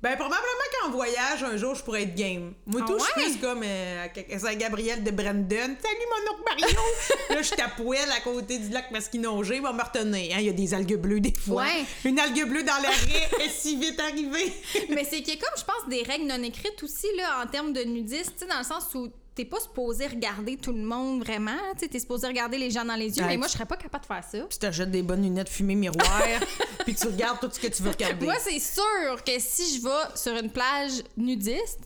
Ben, 0.00 0.16
probablement 0.16 0.42
qu'en 0.80 0.90
voyage, 0.90 1.44
un 1.44 1.56
jour, 1.56 1.76
je 1.76 1.84
pourrais 1.84 2.02
être 2.02 2.16
game. 2.16 2.54
Moi, 2.66 2.80
Ah 2.82 2.86
tout, 2.88 2.98
je 2.98 3.04
suis 3.04 3.38
plus 3.38 3.40
comme 3.40 3.62
euh, 3.64 4.06
Saint-Gabriel 4.36 5.04
de 5.04 5.12
Brandon. 5.12 5.76
Salut, 5.80 6.06
mon 6.10 6.32
oncle 6.32 6.42
Mario! 6.44 6.76
là, 7.30 7.36
je 7.36 7.42
suis 7.46 7.60
à 7.60 7.68
poêle 7.68 8.10
à 8.10 8.20
côté 8.20 8.58
du 8.58 8.70
lac 8.70 8.90
Masquinongé. 8.90 9.56
Il 9.56 9.62
va 9.62 9.72
me 9.72 9.80
retenir. 9.80 10.34
hein. 10.34 10.38
Il 10.40 10.46
y 10.46 10.48
a 10.48 10.52
des 10.52 10.74
algues 10.74 10.96
bleues, 10.96 11.20
des 11.20 11.32
fois. 11.32 11.62
Ouais. 11.62 11.84
Une 12.04 12.18
algue 12.18 12.48
bleue 12.48 12.64
dans 12.64 12.82
l'arrêt 12.82 13.28
est 13.44 13.48
si 13.50 13.76
vite 13.76 14.00
arrivée. 14.00 14.52
Mais 14.88 15.04
c'est 15.04 15.22
qu'il 15.22 15.34
y 15.34 15.38
a 15.38 15.40
comme, 15.40 15.56
je 15.56 15.64
pense, 15.64 15.88
des 15.88 16.02
règles 16.02 16.26
non 16.26 16.42
écrites 16.42 16.82
aussi, 16.82 17.06
là, 17.16 17.44
en 17.44 17.46
termes 17.46 17.72
de 17.72 17.82
nudisme, 17.84 18.32
tu 18.32 18.38
sais, 18.40 18.46
dans 18.46 18.58
le 18.58 18.64
sens 18.64 18.92
où 18.96 19.08
t'es 19.34 19.44
pas 19.44 19.60
supposé 19.60 20.06
regarder 20.06 20.56
tout 20.56 20.72
le 20.72 20.82
monde 20.82 21.24
vraiment, 21.24 21.56
tu 21.78 21.88
t'es 21.88 21.98
supposé 21.98 22.26
regarder 22.26 22.58
les 22.58 22.70
gens 22.70 22.84
dans 22.84 22.94
les 22.96 23.16
yeux, 23.16 23.22
Ouais. 23.22 23.28
mais 23.30 23.36
moi, 23.38 23.46
je 23.46 23.52
serais 23.52 23.64
pas 23.66 23.76
capable 23.76 24.02
de 24.02 24.06
faire 24.06 24.24
ça. 24.24 24.38
Puis 24.40 24.48
tu 24.50 24.58
t'achètes 24.58 24.90
des 24.90 25.02
bonnes 25.02 25.22
lunettes 25.22 25.48
fumées 25.48 25.74
miroir, 25.74 26.22
puis 26.84 26.94
tu 26.94 27.06
regardes 27.06 27.40
tout 27.40 27.48
ce 27.50 27.58
que 27.60 27.66
tu 27.68 27.82
veux 27.82 27.90
regarder. 27.90 28.24
Moi, 28.26 28.34
c'est 28.40 28.58
sûr 28.58 29.24
que 29.24 29.32
si 29.38 29.76
je 29.78 29.82
vais 29.82 30.16
sur 30.16 30.36
une 30.36 30.50
plage 30.50 31.02
nudiste, 31.16 31.80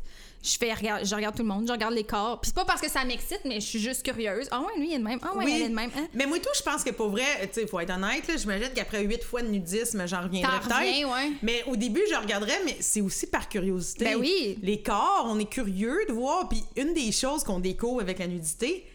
je 0.47 0.57
fais 0.57 0.73
regarde, 0.73 1.05
je 1.05 1.15
regarde 1.15 1.35
tout 1.35 1.43
le 1.43 1.49
monde, 1.49 1.67
je 1.67 1.73
regarde 1.73 1.95
les 1.95 2.05
corps. 2.05 2.41
Puis 2.41 2.49
c'est 2.49 2.55
pas 2.55 2.65
parce 2.65 2.81
que 2.81 2.89
ça 2.89 3.05
m'excite, 3.05 3.41
mais 3.45 3.61
je 3.61 3.67
suis 3.67 3.81
juste 3.81 4.03
curieuse. 4.05 4.47
Ah 4.51 4.61
ouais, 4.61 4.79
lui 4.79 4.91
il 4.91 4.95
est 4.95 4.99
de 4.99 5.05
même. 5.05 5.19
Ah 5.23 5.37
ouais, 5.37 5.45
elle 5.47 5.63
est 5.63 5.69
de 5.69 5.75
même. 5.75 5.91
Hein? 5.97 6.07
Mais 6.15 6.27
moi, 6.27 6.39
tout, 6.39 6.49
je 6.57 6.63
pense 6.63 6.85
que 6.85 6.91
pour 6.91 7.11
vrai, 7.11 7.25
tu 7.53 7.61
sais, 7.61 7.67
faut 7.67 7.81
être 7.81 7.91
honnête, 7.91 8.27
là, 8.29 8.37
j'imagine 8.37 8.71
qu'après 8.75 9.03
huit 9.03 9.23
fois 9.25 9.43
de 9.43 9.49
nudisme, 9.49 10.07
j'en 10.07 10.23
reviendrai 10.23 10.61
peut-être. 10.61 11.11
ouais. 11.13 11.33
Mais 11.43 11.65
au 11.67 11.77
début, 11.77 12.03
je 12.11 12.17
regarderais, 12.17 12.61
mais 12.65 12.77
c'est 12.81 13.01
aussi 13.01 13.27
par 13.27 13.49
curiosité. 13.49 14.05
Ben 14.05 14.17
oui. 14.17 14.59
Les 14.63 14.83
corps, 14.83 15.27
on 15.29 15.39
est 15.39 15.51
curieux 15.51 15.99
de 16.09 16.13
voir. 16.13 16.49
Puis 16.49 16.63
une 16.77 16.95
des 16.95 17.13
choses 17.13 17.43
qu'on 17.45 17.59
découvre 17.61 18.01
avec 18.01 18.19
la 18.19 18.27
nudité, 18.27 18.87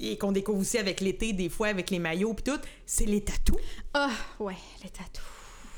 et 0.00 0.18
qu'on 0.18 0.32
découvre 0.32 0.58
aussi 0.58 0.76
avec 0.76 1.00
l'été, 1.00 1.32
des 1.32 1.48
fois, 1.48 1.68
avec 1.68 1.90
les 1.90 2.00
maillots, 2.00 2.34
puis 2.34 2.42
tout, 2.42 2.60
c'est 2.84 3.04
les 3.04 3.22
tatous. 3.22 3.56
Ah 3.94 4.10
ouais, 4.40 4.56
les 4.82 4.90
tatous. 4.90 5.22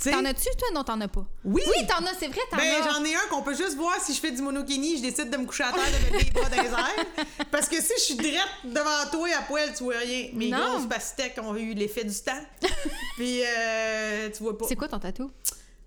T'en 0.03 0.25
as-tu, 0.25 0.49
toi? 0.59 0.69
Non, 0.75 0.85
t'en 0.85 1.01
as 1.01 1.09
pas. 1.09 1.25
Oui. 1.45 1.63
Oui, 1.67 1.87
t'en 1.87 2.05
as, 2.05 2.15
c'est 2.19 2.29
vrai, 2.29 2.41
t'en 2.51 2.57
Ben, 2.59 2.75
as. 2.83 2.93
j'en 2.93 3.03
ai 3.05 3.15
un 3.15 3.27
qu'on 3.31 3.43
peut 3.43 3.55
juste 3.55 3.75
voir 3.77 3.99
si 4.01 4.13
je 4.15 4.21
fais 4.21 4.31
du 4.33 4.43
monokini, 4.43 4.99
je 4.99 5.03
décide 5.03 5.31
de 5.31 5.37
me 5.39 5.47
coucher 5.47 5.65
à 5.65 5.73
terre, 5.73 5.83
de 5.87 6.13
mettre 6.13 6.25
les 6.27 6.31
bras 6.31 6.49
dans 6.51 6.63
les 6.63 6.69
airs. 6.69 7.27
Parce 7.51 7.69
que 7.69 7.77
si 7.81 7.93
je 7.97 8.03
suis 8.03 8.15
drette 8.17 8.49
devant 8.65 9.11
toi 9.11 9.29
à 9.39 9.43
poil, 9.43 9.73
tu 9.75 9.85
vois 9.85 9.99
rien. 9.99 10.29
Mes 10.35 10.51
Non. 10.51 10.59
grosses 10.75 10.89
pastèques 10.89 11.39
ont 11.43 11.57
eu 11.57 11.73
l'effet 11.75 12.05
du 12.05 12.15
temps. 12.21 12.33
Puis, 13.17 13.43
euh, 13.45 14.29
tu 14.31 14.43
vois 14.43 14.59
pas. 14.59 14.67
C'est 14.69 14.77
quoi 14.77 14.89
ton 14.89 14.99
tatou? 14.99 15.31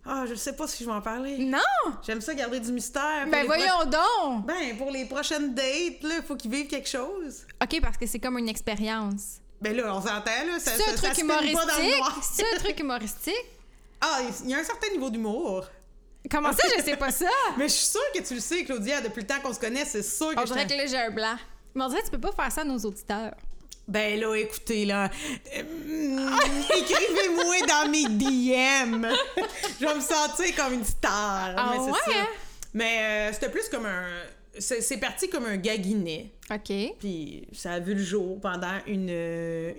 Ah, 0.10 0.24
je 0.28 0.36
sais 0.36 0.54
pas 0.54 0.68
si 0.68 0.84
je 0.86 0.90
vais 0.90 0.96
en 0.96 1.02
parler. 1.02 1.38
Non! 1.40 1.60
J'aime 2.06 2.22
ça 2.22 2.34
garder 2.34 2.62
du 2.62 2.72
mystère. 2.72 3.28
Ben 3.30 3.46
voyons 3.46 3.84
donc! 3.86 4.46
Ben, 4.46 4.78
pour 4.78 4.90
les 4.90 5.04
prochaines 5.06 5.54
dates, 5.54 6.02
là, 6.02 6.22
faut 6.26 6.38
qu'ils 6.38 6.50
vivent 6.50 6.68
quelque 6.68 6.88
chose. 6.88 7.46
OK, 7.62 7.82
parce 7.82 7.98
que 7.98 8.08
c'est 8.08 8.20
comme 8.20 8.38
une 8.38 8.48
expérience. 8.48 9.40
Ben 9.62 9.76
là, 9.76 9.94
on 9.94 10.00
s'entend, 10.02 10.14
là. 10.48 10.60
Ça, 10.60 10.72
C'est 10.72 10.84
ça, 10.84 10.92
un 10.92 10.96
ça 10.96 10.98
truc 10.98 11.10
se 11.10 11.16
filme 11.16 11.28
pas 11.28 11.36
dans 11.36 11.42
le 11.42 11.50
humoristique? 11.50 11.98
noir. 11.98 12.20
C'est 12.24 12.46
un 12.56 12.58
truc 12.60 12.80
humoristique? 12.80 13.46
Ah, 14.02 14.22
il 14.44 14.50
y 14.50 14.54
a 14.54 14.60
un 14.60 14.64
certain 14.64 14.90
niveau 14.92 15.10
d'humour. 15.10 15.66
Comment 16.30 16.52
ça, 16.52 16.68
je 16.78 16.84
sais 16.84 16.98
pas 16.98 17.12
ça? 17.12 17.30
Mais 17.58 17.68
je 17.68 17.74
suis 17.74 17.88
sûre 17.88 18.12
que 18.14 18.22
tu 18.22 18.36
le 18.36 18.40
sais, 18.40 18.64
Claudia, 18.64 19.02
depuis 19.02 19.22
le 19.22 19.28
temps 19.28 19.40
qu'on 19.42 19.54
se 19.54 19.60
connaît, 19.60 19.86
c'est 19.86 20.04
sûr 20.04 20.36
que 20.36 20.42
On 20.42 20.46
je 20.46 20.54
dirait 20.54 20.68
que 20.68 20.74
là, 20.74 20.86
j'ai 20.86 20.98
un 20.98 21.12
blanc. 21.12 21.36
Mais 21.74 21.84
on 21.84 21.88
dirait 21.90 22.02
que 22.02 22.06
tu 22.06 22.12
peux 22.12 22.20
pas 22.20 22.32
faire 22.32 22.52
ça 22.52 22.62
à 22.62 22.66
nos 22.66 22.80
auditeurs. 22.80 23.34
Ben 23.88 24.20
là, 24.20 24.36
écoutez, 24.36 24.86
là, 24.86 25.10
euh, 25.56 26.30
écrivez-moi 26.78 27.56
dans 27.68 27.90
mes 27.90 28.04
DM. 28.04 29.08
je 29.80 29.86
vais 29.86 29.96
me 29.96 30.02
sentir 30.02 30.56
comme 30.58 30.74
une 30.74 30.84
star. 30.84 31.54
Ah 31.56 31.72
mais 31.72 31.78
c'est 31.78 31.92
ouais, 31.92 32.18
ça. 32.18 32.28
Mais 32.74 33.00
euh, 33.00 33.34
c'était 33.34 33.50
plus 33.50 33.70
comme 33.70 33.86
un... 33.86 34.10
c'est 34.60 34.98
parti 34.98 35.30
comme 35.30 35.46
un 35.46 35.58
gaguinet. 35.58 36.32
OK. 36.50 36.72
Puis 37.00 37.48
ça 37.54 37.74
a 37.74 37.80
vu 37.80 37.94
le 37.94 38.04
jour 38.04 38.40
pendant 38.40 38.78
une, 38.88 39.10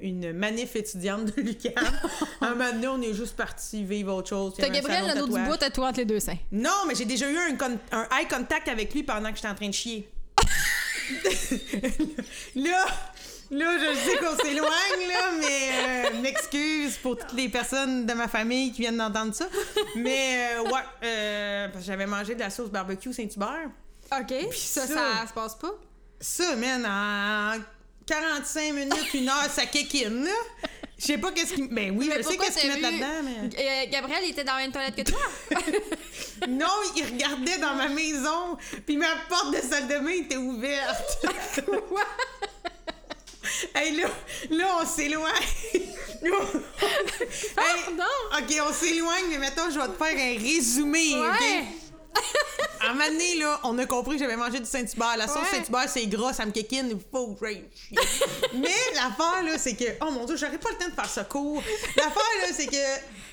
une 0.03 0.33
manif 0.33 0.77
étudiante 0.77 1.25
de 1.35 1.41
l'UQAM. 1.41 1.73
un 2.41 2.51
moment 2.55 2.73
donné, 2.73 2.89
on 2.89 3.01
est 3.03 3.15
juste 3.15 3.37
parti 3.37 3.85
vivre 3.85 4.15
autre 4.15 4.29
chose. 4.29 4.55
T'as 4.59 4.69
Gabriel 4.69 5.07
tatouage. 5.07 5.43
Dubois 5.43 5.57
tatoué 5.59 5.85
entre 5.87 5.99
les 6.01 6.05
deux 6.05 6.21
seins. 6.21 6.37
Non, 6.53 6.85
mais 6.87 6.95
j'ai 6.95 7.05
déjà 7.07 7.31
eu 7.31 7.37
un, 7.37 7.55
con- 7.57 7.79
un 7.93 8.07
eye 8.19 8.29
contact 8.29 8.69
avec 8.69 8.93
lui 8.95 9.03
pendant 9.03 9.31
que 9.31 9.37
j'étais 9.37 9.49
en 9.49 9.55
train 9.55 9.69
de 9.69 9.75
chier. 9.75 10.09
là, 12.55 12.85
là, 13.51 13.79
je 13.79 13.95
sais 13.97 14.17
qu'on 14.19 14.37
s'éloigne, 14.45 15.09
là, 15.09 15.31
mais 15.41 16.13
euh, 16.15 16.21
m'excuse 16.21 16.97
pour 16.99 17.17
toutes 17.17 17.33
les 17.33 17.49
personnes 17.49 18.07
de 18.07 18.13
ma 18.13 18.29
famille 18.29 18.73
qui 18.73 18.83
viennent 18.83 18.99
d'entendre 18.99 19.35
ça. 19.35 19.49
Mais 19.97 20.51
euh, 20.57 20.63
ouais, 20.65 20.71
euh, 21.05 21.69
parce 21.69 21.81
que 21.85 21.87
j'avais 21.87 22.07
mangé 22.07 22.35
de 22.35 22.41
la 22.41 22.51
sauce 22.51 22.71
barbecue 22.71 23.13
Saint-Hubert. 23.13 23.71
OK. 24.13 24.53
ça, 24.55 24.87
ça, 24.87 24.95
ça 24.95 25.27
se 25.29 25.33
passe 25.33 25.55
pas? 25.57 25.73
Ça, 26.21 26.57
man, 26.57 26.85
en 26.87 27.61
45 28.07 28.73
minutes, 28.75 29.15
une 29.15 29.29
heure, 29.29 29.51
ça 29.51 29.67
kékine, 29.67 30.25
là. 30.25 30.31
Je 30.99 31.05
sais 31.05 31.19
pas 31.19 31.31
qu'est-ce 31.31 31.55
qui. 31.55 31.63
Ben 31.69 31.97
oui, 31.97 32.09
Mais 32.09 32.17
je 32.23 32.29
sais 32.29 32.37
qu'est-ce 32.37 32.59
qu'ils 32.59 32.71
mettent 32.71 32.83
là-dedans, 32.83 33.23
mais. 33.23 33.51
Euh, 33.57 33.91
Gabriel 33.91 34.21
il 34.25 34.31
était 34.31 34.43
dans 34.43 34.55
la 34.55 34.59
même 34.63 34.73
toilette 34.73 34.97
que 34.97 35.03
toi? 35.03 35.21
Non, 36.49 36.67
il 36.97 37.05
regardait 37.05 37.59
dans 37.59 37.75
ma 37.75 37.89
maison, 37.89 38.57
puis 38.87 38.97
ma 38.97 39.09
porte 39.29 39.51
de 39.55 39.61
salle 39.61 39.89
de 39.89 39.99
bain 39.99 40.11
était 40.25 40.37
ouverte. 40.37 41.27
Quoi? 41.89 42.05
hey, 43.75 43.97
là, 43.97 44.09
là, 44.51 44.67
on 44.81 44.87
s'éloigne. 44.87 45.33
Pardon? 47.57 48.39
OK, 48.39 48.55
on 48.69 48.73
s'éloigne, 48.73 49.25
mais 49.31 49.39
mettons, 49.39 49.69
je 49.71 49.81
vais 49.81 49.89
te 49.89 50.05
faire 50.05 50.17
un 50.17 50.39
résumé, 50.41 51.15
Ouais. 51.21 51.29
OK? 51.29 52.23
À 52.81 52.91
un 52.91 52.95
moment 52.95 53.07
donné, 53.09 53.37
là, 53.39 53.61
on 53.65 53.77
a 53.79 53.87
compris 53.87 54.17
que 54.17 54.23
j'avais 54.23 54.37
mangé 54.37 54.59
du 54.61 54.67
Saint-Hubert. 54.67 55.17
La 55.17 55.27
sauce 55.27 55.37
Ouais. 55.53 55.59
Saint-Hubert, 55.59 55.89
c'est 55.89 56.07
gras, 56.07 56.33
ça 56.33 56.47
me 56.47 56.51
kékine, 56.53 56.89
il 56.91 56.97
faut 57.13 57.29
que. 57.35 57.45
Mais 58.55 58.69
l'affaire, 58.95 59.43
là, 59.45 59.59
c'est 59.59 59.75
que... 59.75 59.85
Oh 60.01 60.11
mon 60.11 60.25
Dieu, 60.25 60.37
j'aurais 60.37 60.59
pas 60.59 60.71
le 60.71 60.77
temps 60.77 60.89
de 60.89 60.95
faire 60.95 61.09
ça 61.09 61.25
court. 61.25 61.63
L'affaire, 61.97 62.13
là, 62.43 62.49
c'est 62.55 62.67
que 62.67 62.77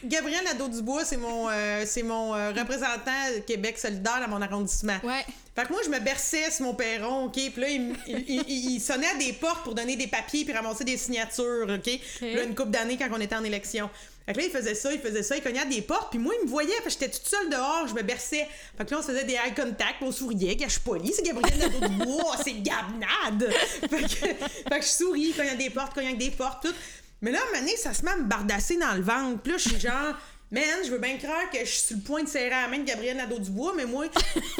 Gabriel 0.07 0.43
Nadeau-Dubois, 0.43 1.05
c'est 1.05 1.17
mon, 1.17 1.49
euh, 1.49 1.83
c'est 1.85 2.03
mon 2.03 2.35
euh, 2.35 2.51
représentant 2.51 3.11
Québec 3.47 3.77
solidaire 3.79 4.19
dans 4.21 4.27
mon 4.29 4.41
arrondissement. 4.41 4.97
Ouais. 5.03 5.25
Fait 5.55 5.63
que 5.65 5.71
moi, 5.71 5.81
je 5.85 5.89
me 5.89 5.99
berçais 5.99 6.51
sur 6.51 6.65
mon 6.65 6.73
perron, 6.73 7.25
OK? 7.25 7.33
Puis 7.33 7.53
là, 7.57 7.69
il, 7.69 7.75
m- 7.91 7.97
il- 8.07 8.25
il- 8.47 8.71
il 8.75 8.79
sonnait 8.81 9.07
à 9.07 9.15
des 9.15 9.33
portes 9.33 9.63
pour 9.63 9.73
donner 9.73 9.95
des 9.95 10.07
papiers 10.07 10.43
puis 10.43 10.53
ramasser 10.53 10.83
des 10.83 10.97
signatures, 10.97 11.67
OK? 11.69 11.99
Là, 12.21 12.43
une 12.43 12.55
couple 12.55 12.71
d'années 12.71 12.97
quand 12.97 13.07
on 13.11 13.21
était 13.21 13.35
en 13.35 13.43
élection. 13.43 13.89
Fait 14.25 14.33
que 14.33 14.39
là, 14.39 14.45
il 14.45 14.51
faisait 14.51 14.73
ça, 14.73 14.91
il 14.91 14.99
faisait 14.99 15.21
ça, 15.21 15.35
il 15.35 15.43
cognait 15.43 15.59
à 15.59 15.65
des 15.65 15.81
portes, 15.81 16.09
puis 16.09 16.17
moi, 16.17 16.33
il 16.39 16.45
me 16.45 16.49
voyait, 16.49 16.73
parce 16.83 16.95
que 16.95 17.01
j'étais 17.01 17.15
toute 17.15 17.27
seule 17.27 17.49
dehors, 17.49 17.87
je 17.87 17.93
me 17.93 18.01
berçais. 18.01 18.47
Fait 18.75 18.85
que 18.85 18.91
là, 18.91 18.97
on 18.99 19.01
se 19.01 19.07
faisait 19.07 19.23
des 19.23 19.33
eye 19.33 19.53
contact, 19.55 19.97
on 20.01 20.11
souriait, 20.11 20.57
que 20.57 20.63
je 20.63 20.69
suis 20.71 20.79
polie, 20.79 21.13
c'est 21.13 21.21
Gabriel 21.21 21.59
Nadeau-Dubois, 21.59 22.37
c'est 22.43 22.61
Gabnade! 22.61 23.53
Fait 23.89 24.01
que, 24.01 24.07
fait 24.07 24.79
que 24.79 24.81
je 24.81 24.89
souris, 24.89 25.31
cognais 25.33 25.51
à 25.51 25.55
des 25.55 25.69
portes, 25.69 25.93
cognais 25.93 26.13
à 26.13 26.15
des 26.15 26.31
portes, 26.31 26.63
tout. 26.63 26.73
Mais 27.21 27.31
là, 27.31 27.39
à 27.39 27.57
un 27.57 27.61
moment 27.61 27.71
ça 27.77 27.93
se 27.93 28.03
met 28.03 28.11
à 28.11 28.17
me 28.17 28.23
bardasser 28.23 28.77
dans 28.77 28.93
le 28.93 29.01
ventre. 29.01 29.41
Puis 29.41 29.51
là, 29.51 29.57
je 29.57 29.69
suis 29.69 29.79
genre, 29.79 30.15
man, 30.51 30.63
je 30.83 30.91
veux 30.91 30.97
bien 30.97 31.17
croire 31.17 31.49
que 31.51 31.59
je 31.59 31.65
suis 31.65 31.87
sur 31.87 31.97
le 31.97 32.03
point 32.03 32.23
de 32.23 32.27
serrer 32.27 32.49
la 32.49 32.67
main 32.67 32.79
de 32.79 32.83
Gabriel 32.83 33.17
Nadeau-Dubois, 33.17 33.73
mais 33.75 33.85
moi, 33.85 34.05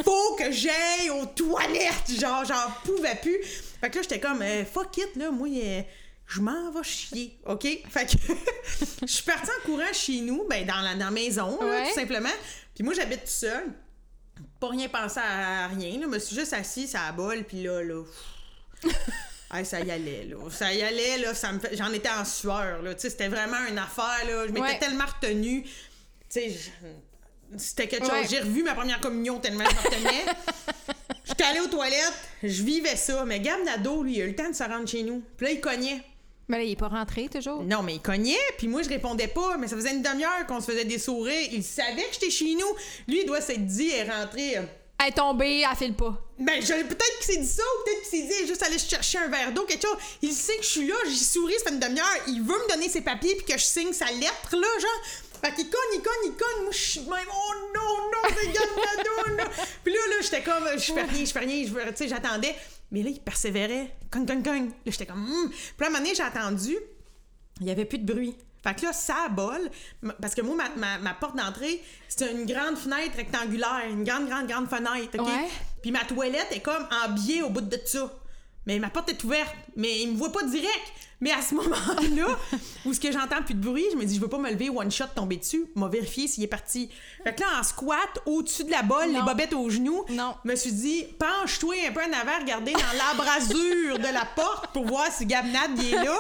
faut 0.04 0.36
que 0.36 0.52
j'aille 0.52 1.10
aux 1.10 1.26
toilettes. 1.26 2.20
Genre, 2.20 2.46
j'en 2.46 2.72
pouvais 2.84 3.16
plus. 3.16 3.38
Fait 3.82 3.90
que 3.90 3.98
là, 3.98 4.02
j'étais 4.04 4.20
comme, 4.20 4.42
euh, 4.42 4.64
fuck 4.66 4.98
it, 4.98 5.16
là, 5.16 5.32
moi, 5.32 5.48
je 6.28 6.42
m'en 6.42 6.72
vais 6.72 6.84
chier, 6.84 7.38
OK? 7.46 7.68
Fait 7.90 8.06
que 8.06 8.12
je 9.02 9.12
suis 9.12 9.24
partie 9.24 9.50
en 9.52 9.66
courant 9.66 9.94
chez 9.94 10.22
nous, 10.22 10.46
ben, 10.50 10.66
dans 10.66 10.82
la, 10.82 10.94
dans 10.96 11.06
la 11.06 11.12
maison, 11.12 11.58
là, 11.62 11.68
Ouais. 11.68 11.88
tout 11.90 11.96
simplement. 11.96 12.30
Puis 12.74 12.84
moi, 12.84 12.94
j'habite 12.94 13.22
tout 13.22 13.28
seul. 13.32 13.66
Pas 14.60 14.70
rien 14.70 14.90
pensé 14.90 15.20
à 15.20 15.68
rien. 15.68 16.00
Je 16.02 16.08
me 16.08 16.20
suis 16.20 16.36
juste 16.36 16.54
assise 16.54 16.96
à 16.96 17.06
la 17.08 17.12
bol, 17.12 17.44
puis 17.44 17.64
là, 17.64 17.82
là... 17.84 18.04
Hey, 19.54 19.64
ça 19.64 19.80
y 19.80 19.92
allait, 19.92 20.26
là. 20.26 20.38
Ça 20.50 20.74
y 20.74 20.82
allait, 20.82 21.20
là. 21.20 21.34
Ça 21.36 21.52
me 21.52 21.60
fait- 21.60 21.78
J'en 21.78 21.94
étais 21.94 22.10
en 22.10 22.26
sueur, 22.26 22.82
là. 22.82 22.96
Tu 22.96 23.02
sais, 23.02 23.10
c'était 23.12 23.28
vraiment 23.28 23.64
une 23.70 23.78
affaire, 23.78 24.26
là. 24.28 24.48
Je 24.48 24.52
m'étais 24.52 24.60
Ouais. 24.62 24.80
tellement 24.80 25.06
retenue. 25.06 25.64
Tu 25.64 25.70
sais, 26.30 26.50
je- 26.50 27.58
c'était 27.58 27.88
quelque 27.88 28.08
Ouais. 28.12 28.22
chose. 28.24 28.32
J'ai 28.32 28.40
revu 28.40 28.64
ma 28.64 28.74
première 28.74 29.00
communion 29.00 29.40
tellement 29.40 29.64
je 29.70 29.76
me 29.76 29.82
retenais. 29.82 30.26
J'étais 31.26 31.44
allée 31.44 31.60
aux 31.60 31.68
toilettes, 31.68 32.20
je 32.44 32.64
vivais 32.64 32.96
ça. 32.96 33.24
Mais 33.24 33.40
Gab 33.40 33.64
Nadeau, 33.64 34.04
lui, 34.04 34.16
il 34.18 34.22
a 34.24 34.26
eu 34.26 34.30
le 34.30 34.36
temps 34.36 34.50
de 34.50 34.56
se 34.56 34.64
rendre 34.64 34.88
chez 34.90 35.04
nous. 35.04 35.24
Puis 35.38 35.46
là, 35.46 35.52
il 35.54 35.62
cognait. 35.62 36.04
Mais 36.48 36.58
là, 36.58 36.64
il 36.64 36.72
est 36.72 36.76
pas 36.76 36.88
rentré 36.90 37.28
toujours. 37.28 37.64
Non, 37.64 37.82
mais 37.82 37.96
il 37.96 38.02
cognait, 38.02 38.38
puis 38.58 38.68
moi, 38.68 38.82
je 38.84 38.90
répondais 38.90 39.28
pas. 39.28 39.58
Mais 39.58 39.68
ça 39.68 39.76
faisait 39.76 39.92
une 39.92 40.02
demi-heure 40.04 40.46
qu'on 40.48 40.62
se 40.62 40.72
faisait 40.72 40.86
des 40.86 41.00
sourires. 41.00 41.50
Il 41.52 41.64
savait 41.64 42.04
que 42.04 42.14
j'étais 42.14 42.30
chez 42.30 42.54
nous. 42.56 42.68
Lui, 43.08 43.22
il 43.22 43.26
doit 43.26 43.42
s'être 43.42 43.66
dit, 43.66 43.90
elle 43.90 44.08
est 44.08 44.12
rentrée. 44.12 44.56
Elle 44.98 45.08
est 45.10 45.12
tombée, 45.12 45.64
elle 45.70 45.76
file 45.78 45.94
pas. 45.94 46.16
ben, 46.40 46.62
je- 46.62 46.68
peut-être 46.84 47.18
qu'il 47.20 47.34
s'est 47.34 47.42
dit 47.42 47.48
ça, 47.48 47.64
ou 47.64 47.84
peut-être 47.84 48.10
qu'il 48.10 48.20
s'est 48.22 48.28
dit, 48.42 48.48
juste 48.48 48.64
aller 48.64 48.78
chercher 48.80 49.18
un 49.18 49.28
verre 49.28 49.52
d'eau, 49.52 49.64
quelque 49.66 49.86
chose. 49.88 49.98
Il 50.22 50.32
sait 50.32 50.56
que 50.58 50.64
je 50.64 50.70
suis 50.70 50.88
là, 50.88 50.96
j'y 51.08 51.18
souris, 51.24 51.54
ça 51.58 51.66
fait 51.66 51.74
une 51.74 51.80
demi-heure. 51.80 52.16
Il 52.28 52.42
veut 52.42 52.58
me 52.64 52.70
donner 52.70 52.88
ses 52.90 53.02
papiers, 53.02 53.36
puis 53.36 53.46
que 53.46 53.60
je 53.60 53.64
signe 53.66 53.92
sa 53.92 54.06
lettre, 54.12 54.52
là, 54.56 54.68
genre. 54.80 55.02
Fait 55.44 55.54
qu'il 55.54 55.70
cogne, 55.70 55.82
il 55.96 56.02
cogne, 56.02 56.14
il 56.26 56.32
cogne. 56.32 56.64
Moi, 56.64 56.72
je 56.72 56.78
suis 56.78 57.00
même, 57.02 57.10
oh 57.30 57.54
non, 57.76 58.10
non, 58.10 58.36
c'est 58.40 58.48
Gab 58.48 59.38
non. 59.38 59.44
Puis 59.84 59.94
là, 59.94 60.00
là, 60.10 60.16
j'étais 60.22 60.42
comme, 60.42 60.64
je 60.78 60.94
fais 60.94 61.02
rien, 61.04 61.26
je 61.26 61.32
fais 61.32 61.40
rien, 61.40 61.66
je 61.68 61.74
veux- 61.74 61.82
tu 61.88 61.96
sais, 61.98 62.08
j'attendais. 62.08 62.56
Mais 62.96 63.04
là, 63.04 63.10
il 63.10 63.20
persévérait. 63.20 63.94
Cogne, 64.10 64.26
cogne, 64.26 64.42
cogne. 64.42 64.66
Là, 64.68 64.72
j'étais 64.86 65.06
comme, 65.06 65.22
hum. 65.30 65.50
Puis 65.50 65.60
là, 65.82 65.86
à 65.86 65.90
un 65.90 65.92
moment 65.92 66.00
donné, 66.02 66.16
j'ai 66.16 66.24
attendu. 66.24 66.74
Il 67.60 67.66
n'y 67.66 67.72
avait 67.72 67.84
plus 67.84 67.98
de 68.00 68.06
bruit. 68.12 68.36
Fait 68.64 68.74
que 68.74 68.84
là, 68.84 68.94
ça 68.94 69.28
bol. 69.30 69.70
Parce 70.22 70.34
que 70.34 70.42
moi, 70.42 70.56
ma, 70.56 70.70
ma- 70.78 70.98
ma 71.00 71.14
porte 71.14 71.36
d'entrée, 71.36 71.84
c'est 72.08 72.32
une 72.32 72.46
grande 72.46 72.78
fenêtre 72.78 73.18
rectangulaire. 73.18 73.84
Une 73.90 74.06
grande, 74.06 74.28
grande, 74.30 74.48
grande 74.48 74.70
fenêtre. 74.70 75.20
OK? 75.20 75.28
Ouais. 75.28 75.50
Puis 75.82 75.92
ma 75.92 76.06
toilette 76.06 76.48
est 76.52 76.62
comme 76.62 76.88
en 77.04 77.10
biais 77.12 77.42
au 77.42 77.50
bout 77.50 77.60
de 77.62 77.78
ça. 77.86 78.12
Mais 78.66 78.80
ma 78.80 78.90
porte 78.90 79.10
est 79.10 79.22
ouverte. 79.26 79.54
Mais 79.76 80.00
il 80.04 80.14
me 80.14 80.18
voit 80.18 80.32
pas 80.32 80.44
direct. 80.44 80.94
Mais 81.26 81.32
à 81.32 81.42
ce 81.42 81.56
moment-là, 81.56 82.38
où 82.86 82.94
ce 82.94 83.00
que 83.00 83.12
j'entends 83.12 83.42
plus 83.44 83.56
de 83.56 83.68
bruit, 83.68 83.84
je 83.92 83.98
me 83.98 84.06
dis, 84.06 84.14
je 84.18 84.22
veux 84.22 84.28
pas 84.28 84.38
me 84.38 84.48
lever 84.52 84.70
one 84.70 84.92
shot, 84.92 85.06
tomber 85.16 85.38
dessus. 85.38 85.66
M'a 85.74 85.88
vérifié 85.88 86.28
s'il 86.28 86.44
est 86.44 86.48
parti. 86.48 86.88
Fait 87.24 87.34
que 87.34 87.42
là, 87.42 87.48
en 87.60 87.64
squat, 87.64 87.98
au-dessus 88.28 88.64
de 88.66 88.70
la 88.70 88.84
bolle, 88.84 89.12
les 89.12 89.22
bobettes 89.24 89.54
aux 89.54 89.68
genoux, 89.72 90.06
Non. 90.10 90.36
je 90.46 90.52
me 90.52 90.56
suis 90.56 90.72
dit, 90.72 91.04
penche-toi 91.18 91.74
un 91.90 91.92
peu 91.94 92.02
en 92.02 92.14
avant, 92.14 92.38
regarder 92.40 92.74
dans 92.74 92.80
l'embrasure 93.00 93.98
de 93.98 94.14
la 94.14 94.26
porte 94.36 94.72
pour 94.72 94.86
voir 94.86 95.08
si 95.12 95.26
Gabnad 95.26 95.72
il 95.80 95.96
est 95.96 96.04
là. 96.04 96.20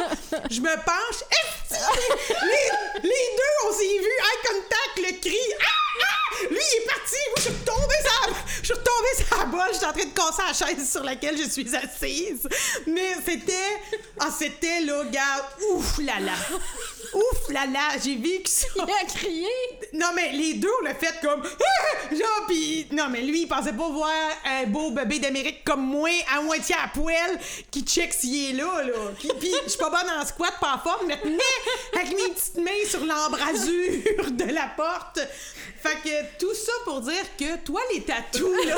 Je 0.49 0.59
me 0.59 0.75
penche. 0.83 1.23
Les, 1.69 3.03
les 3.03 3.09
deux, 3.09 3.69
on 3.69 3.73
s'est 3.73 3.97
vus, 3.99 4.17
eye 4.19 4.47
contact, 4.47 4.97
le 4.97 5.19
cri. 5.21 5.37
Ah! 5.61 5.65
Ah! 6.01 6.35
Lui, 6.49 6.57
il 6.57 6.81
est 6.81 6.85
parti. 6.85 7.15
Moi, 7.29 7.35
je 7.37 7.41
suis 7.43 7.51
retombée 7.51 7.95
sur 8.03 8.27
la, 8.27 8.35
je 8.61 8.65
suis 8.65 8.73
retombée 8.73 9.25
sur 9.25 9.37
la 9.37 9.45
bolle. 9.45 9.69
J'étais 9.73 9.85
en 9.85 9.93
train 9.93 10.05
de 10.05 10.13
casser 10.13 10.41
la 10.47 10.75
chaise 10.75 10.91
sur 10.91 11.03
laquelle 11.03 11.37
je 11.37 11.49
suis 11.49 11.75
assise. 11.75 12.47
Mais 12.87 13.15
c'était. 13.25 13.53
Ah, 14.19 14.29
c'était 14.37 14.81
là, 14.81 14.94
Ouf 15.71 15.97
là 15.99 16.19
là. 16.19 16.35
Ouf 17.13 17.49
là 17.49 17.65
là. 17.67 17.89
J'ai 18.03 18.15
vécu 18.15 18.51
ça. 18.51 18.67
Il 18.75 18.81
a 18.81 19.05
crié. 19.05 19.47
Non, 19.93 20.07
mais 20.15 20.31
les 20.31 20.55
deux, 20.55 20.69
on 20.81 20.83
l'a 20.85 20.95
fait 20.95 21.19
comme. 21.21 21.41
Ah! 21.45 22.09
Genre, 22.15 22.45
pis. 22.47 22.87
Non, 22.91 23.07
mais 23.09 23.21
lui, 23.21 23.41
il 23.43 23.47
pensait 23.47 23.73
pas 23.73 23.89
voir 23.89 24.11
un 24.45 24.65
beau 24.65 24.91
bébé 24.91 25.19
d'Amérique 25.19 25.63
comme 25.63 25.85
moi, 25.85 26.09
à 26.35 26.41
moitié 26.41 26.75
à 26.83 26.87
poil, 26.87 27.39
qui 27.71 27.81
check 27.83 28.13
s'il 28.13 28.49
est 28.51 28.53
là, 28.53 28.83
là. 28.83 28.93
Qui- 29.19 29.27
Pis, 29.39 29.53
je 29.65 29.69
suis 29.69 29.79
pas 29.79 29.89
bonne 29.89 30.09
en 30.09 30.25
squat, 30.25 30.53
pas 30.59 30.75
en 30.75 30.79
forme, 30.79 31.07
mais 31.07 31.19
avec 31.99 32.11
mes 32.11 32.29
petites 32.33 32.57
mains 32.57 32.85
sur 32.89 33.03
l'embrasure 33.05 34.31
de 34.31 34.53
la 34.53 34.67
porte. 34.75 35.19
Fait 35.81 35.97
que 36.03 36.39
tout 36.39 36.53
ça 36.53 36.71
pour 36.83 37.01
dire 37.01 37.23
que 37.37 37.57
toi, 37.63 37.79
les 37.93 38.01
tatous, 38.01 38.65
là. 38.65 38.75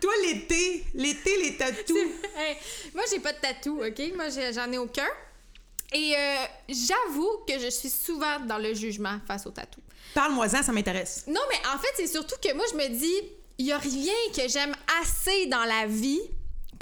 toi, 0.00 0.12
l'été, 0.22 0.84
l'été, 0.94 1.36
les 1.42 1.56
tatous. 1.56 1.96
Hey, 2.36 2.56
moi, 2.94 3.04
j'ai 3.10 3.18
pas 3.20 3.32
de 3.32 3.38
tatou, 3.38 3.82
OK? 3.82 4.12
Moi, 4.14 4.26
j'en 4.54 4.70
ai 4.72 4.78
aucun. 4.78 5.08
Et 5.94 6.14
euh, 6.16 6.44
j'avoue 6.68 7.30
que 7.46 7.58
je 7.58 7.68
suis 7.68 7.90
souvent 7.90 8.40
dans 8.40 8.58
le 8.58 8.74
jugement 8.74 9.18
face 9.26 9.46
au 9.46 9.50
tatou. 9.50 9.80
Parle-moi-en, 10.14 10.62
ça 10.62 10.72
m'intéresse. 10.72 11.24
Non, 11.26 11.40
mais 11.50 11.56
en 11.74 11.78
fait, 11.78 11.88
c'est 11.96 12.06
surtout 12.06 12.36
que 12.42 12.52
moi, 12.54 12.64
je 12.70 12.76
me 12.76 12.88
dis, 12.88 13.30
il 13.58 13.66
y 13.66 13.72
a 13.72 13.78
rien 13.78 14.12
que 14.34 14.48
j'aime 14.48 14.74
assez 15.00 15.46
dans 15.46 15.64
la 15.64 15.86
vie 15.86 16.20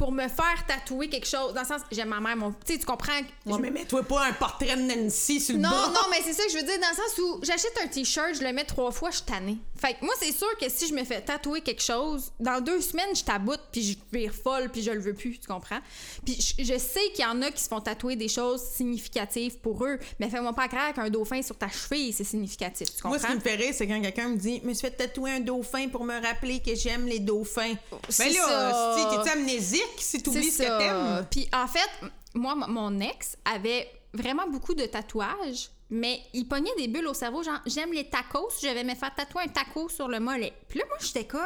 pour 0.00 0.12
me 0.12 0.26
faire 0.28 0.64
tatouer 0.66 1.10
quelque 1.10 1.26
chose. 1.26 1.52
Dans 1.52 1.60
le 1.60 1.66
sens, 1.66 1.82
j'aime 1.92 2.08
ma 2.08 2.20
mère, 2.20 2.34
mon. 2.34 2.54
Tu 2.66 2.78
tu 2.78 2.86
comprends? 2.86 3.20
Ouais, 3.44 3.58
mais 3.60 3.70
mets-toi 3.70 4.02
pas 4.04 4.24
un 4.24 4.32
portrait 4.32 4.74
de 4.74 4.80
Nancy 4.80 5.38
sur 5.42 5.56
le 5.56 5.60
Non, 5.60 5.68
bras. 5.68 5.88
non, 5.88 6.00
mais 6.10 6.22
c'est 6.24 6.32
ça 6.32 6.42
que 6.44 6.50
je 6.52 6.56
veux 6.56 6.62
dire, 6.62 6.80
dans 6.80 6.88
le 6.88 6.96
sens 6.96 7.18
où 7.18 7.38
j'achète 7.42 7.78
un 7.84 7.86
t-shirt, 7.86 8.34
je 8.34 8.42
le 8.42 8.50
mets 8.54 8.64
trois 8.64 8.92
fois, 8.92 9.10
je 9.10 9.16
suis 9.16 9.26
tannée. 9.26 9.58
Fait 9.76 9.92
que 9.94 10.04
moi, 10.06 10.14
c'est 10.18 10.32
sûr 10.32 10.48
que 10.58 10.70
si 10.70 10.88
je 10.88 10.94
me 10.94 11.04
fais 11.04 11.20
tatouer 11.20 11.60
quelque 11.60 11.82
chose, 11.82 12.32
dans 12.40 12.62
deux 12.62 12.80
semaines, 12.80 13.14
je 13.14 13.22
taboute, 13.24 13.60
puis 13.72 13.82
je 13.82 13.98
vire 14.18 14.32
folle, 14.32 14.70
puis 14.70 14.82
je 14.82 14.90
le 14.90 15.00
veux 15.00 15.12
plus, 15.14 15.38
tu 15.38 15.46
comprends? 15.46 15.80
Puis 16.24 16.34
je, 16.58 16.64
je 16.64 16.78
sais 16.78 17.00
qu'il 17.14 17.24
y 17.24 17.28
en 17.28 17.42
a 17.42 17.50
qui 17.50 17.62
se 17.62 17.68
font 17.68 17.80
tatouer 17.80 18.16
des 18.16 18.28
choses 18.28 18.62
significatives 18.62 19.58
pour 19.58 19.84
eux, 19.84 19.98
mais 20.18 20.30
fais-moi 20.30 20.54
pas 20.54 20.68
croire 20.68 20.94
qu'un 20.94 21.10
dauphin 21.10 21.42
sur 21.42 21.56
ta 21.58 21.68
cheville, 21.68 22.12
c'est 22.14 22.24
significatif, 22.24 22.88
tu 22.88 23.02
comprends? 23.02 23.10
Moi, 23.10 23.18
ce 23.18 23.26
qui 23.26 23.34
me 23.34 23.40
fait 23.40 23.54
rire, 23.56 23.74
c'est 23.76 23.86
quand 23.86 24.00
quelqu'un 24.00 24.28
me 24.28 24.36
dit 24.36 24.60
«Je 24.62 24.68
me 24.68 24.72
suis 24.72 24.86
fait 24.88 24.96
tatouer 24.96 25.32
un 25.32 25.40
dauphin 25.40 25.88
pour 25.88 26.04
me 26.04 26.14
rappeler 26.26 26.60
que 26.60 26.74
j'aime 26.74 27.06
les 27.06 27.18
dauphins.» 27.18 27.74
C'est 28.08 28.24
Ben 28.28 28.34
là, 28.34 28.46
ça. 28.48 28.96
si 28.96 29.24
t'es 29.24 29.30
amnésique? 29.30 29.82
Si 29.98 30.22
t'oublies 30.22 30.50
ce 30.50 30.58
que 30.62 30.78
t'aimes. 30.78 31.26
Puis 31.30 31.48
en 31.52 31.66
fait, 31.66 31.90
moi, 32.34 32.54
mon 32.54 33.00
ex 33.00 33.36
avait 33.44 33.90
vraiment 34.12 34.46
beaucoup 34.48 34.74
de 34.74 34.84
tatouages, 34.86 35.70
mais 35.90 36.20
il 36.32 36.46
pognait 36.46 36.74
des 36.76 36.88
bulles 36.88 37.06
au 37.08 37.14
cerveau, 37.14 37.42
genre 37.42 37.60
j'aime 37.66 37.92
les 37.92 38.08
tacos, 38.08 38.48
je 38.62 38.68
vais 38.68 38.84
me 38.84 38.94
faire 38.94 39.14
tatouer 39.14 39.42
un 39.44 39.48
taco 39.48 39.88
sur 39.88 40.08
le 40.08 40.20
mollet. 40.20 40.52
Puis 40.68 40.78
là, 40.78 40.84
moi, 40.88 40.96
j'étais 41.00 41.24
comme, 41.24 41.40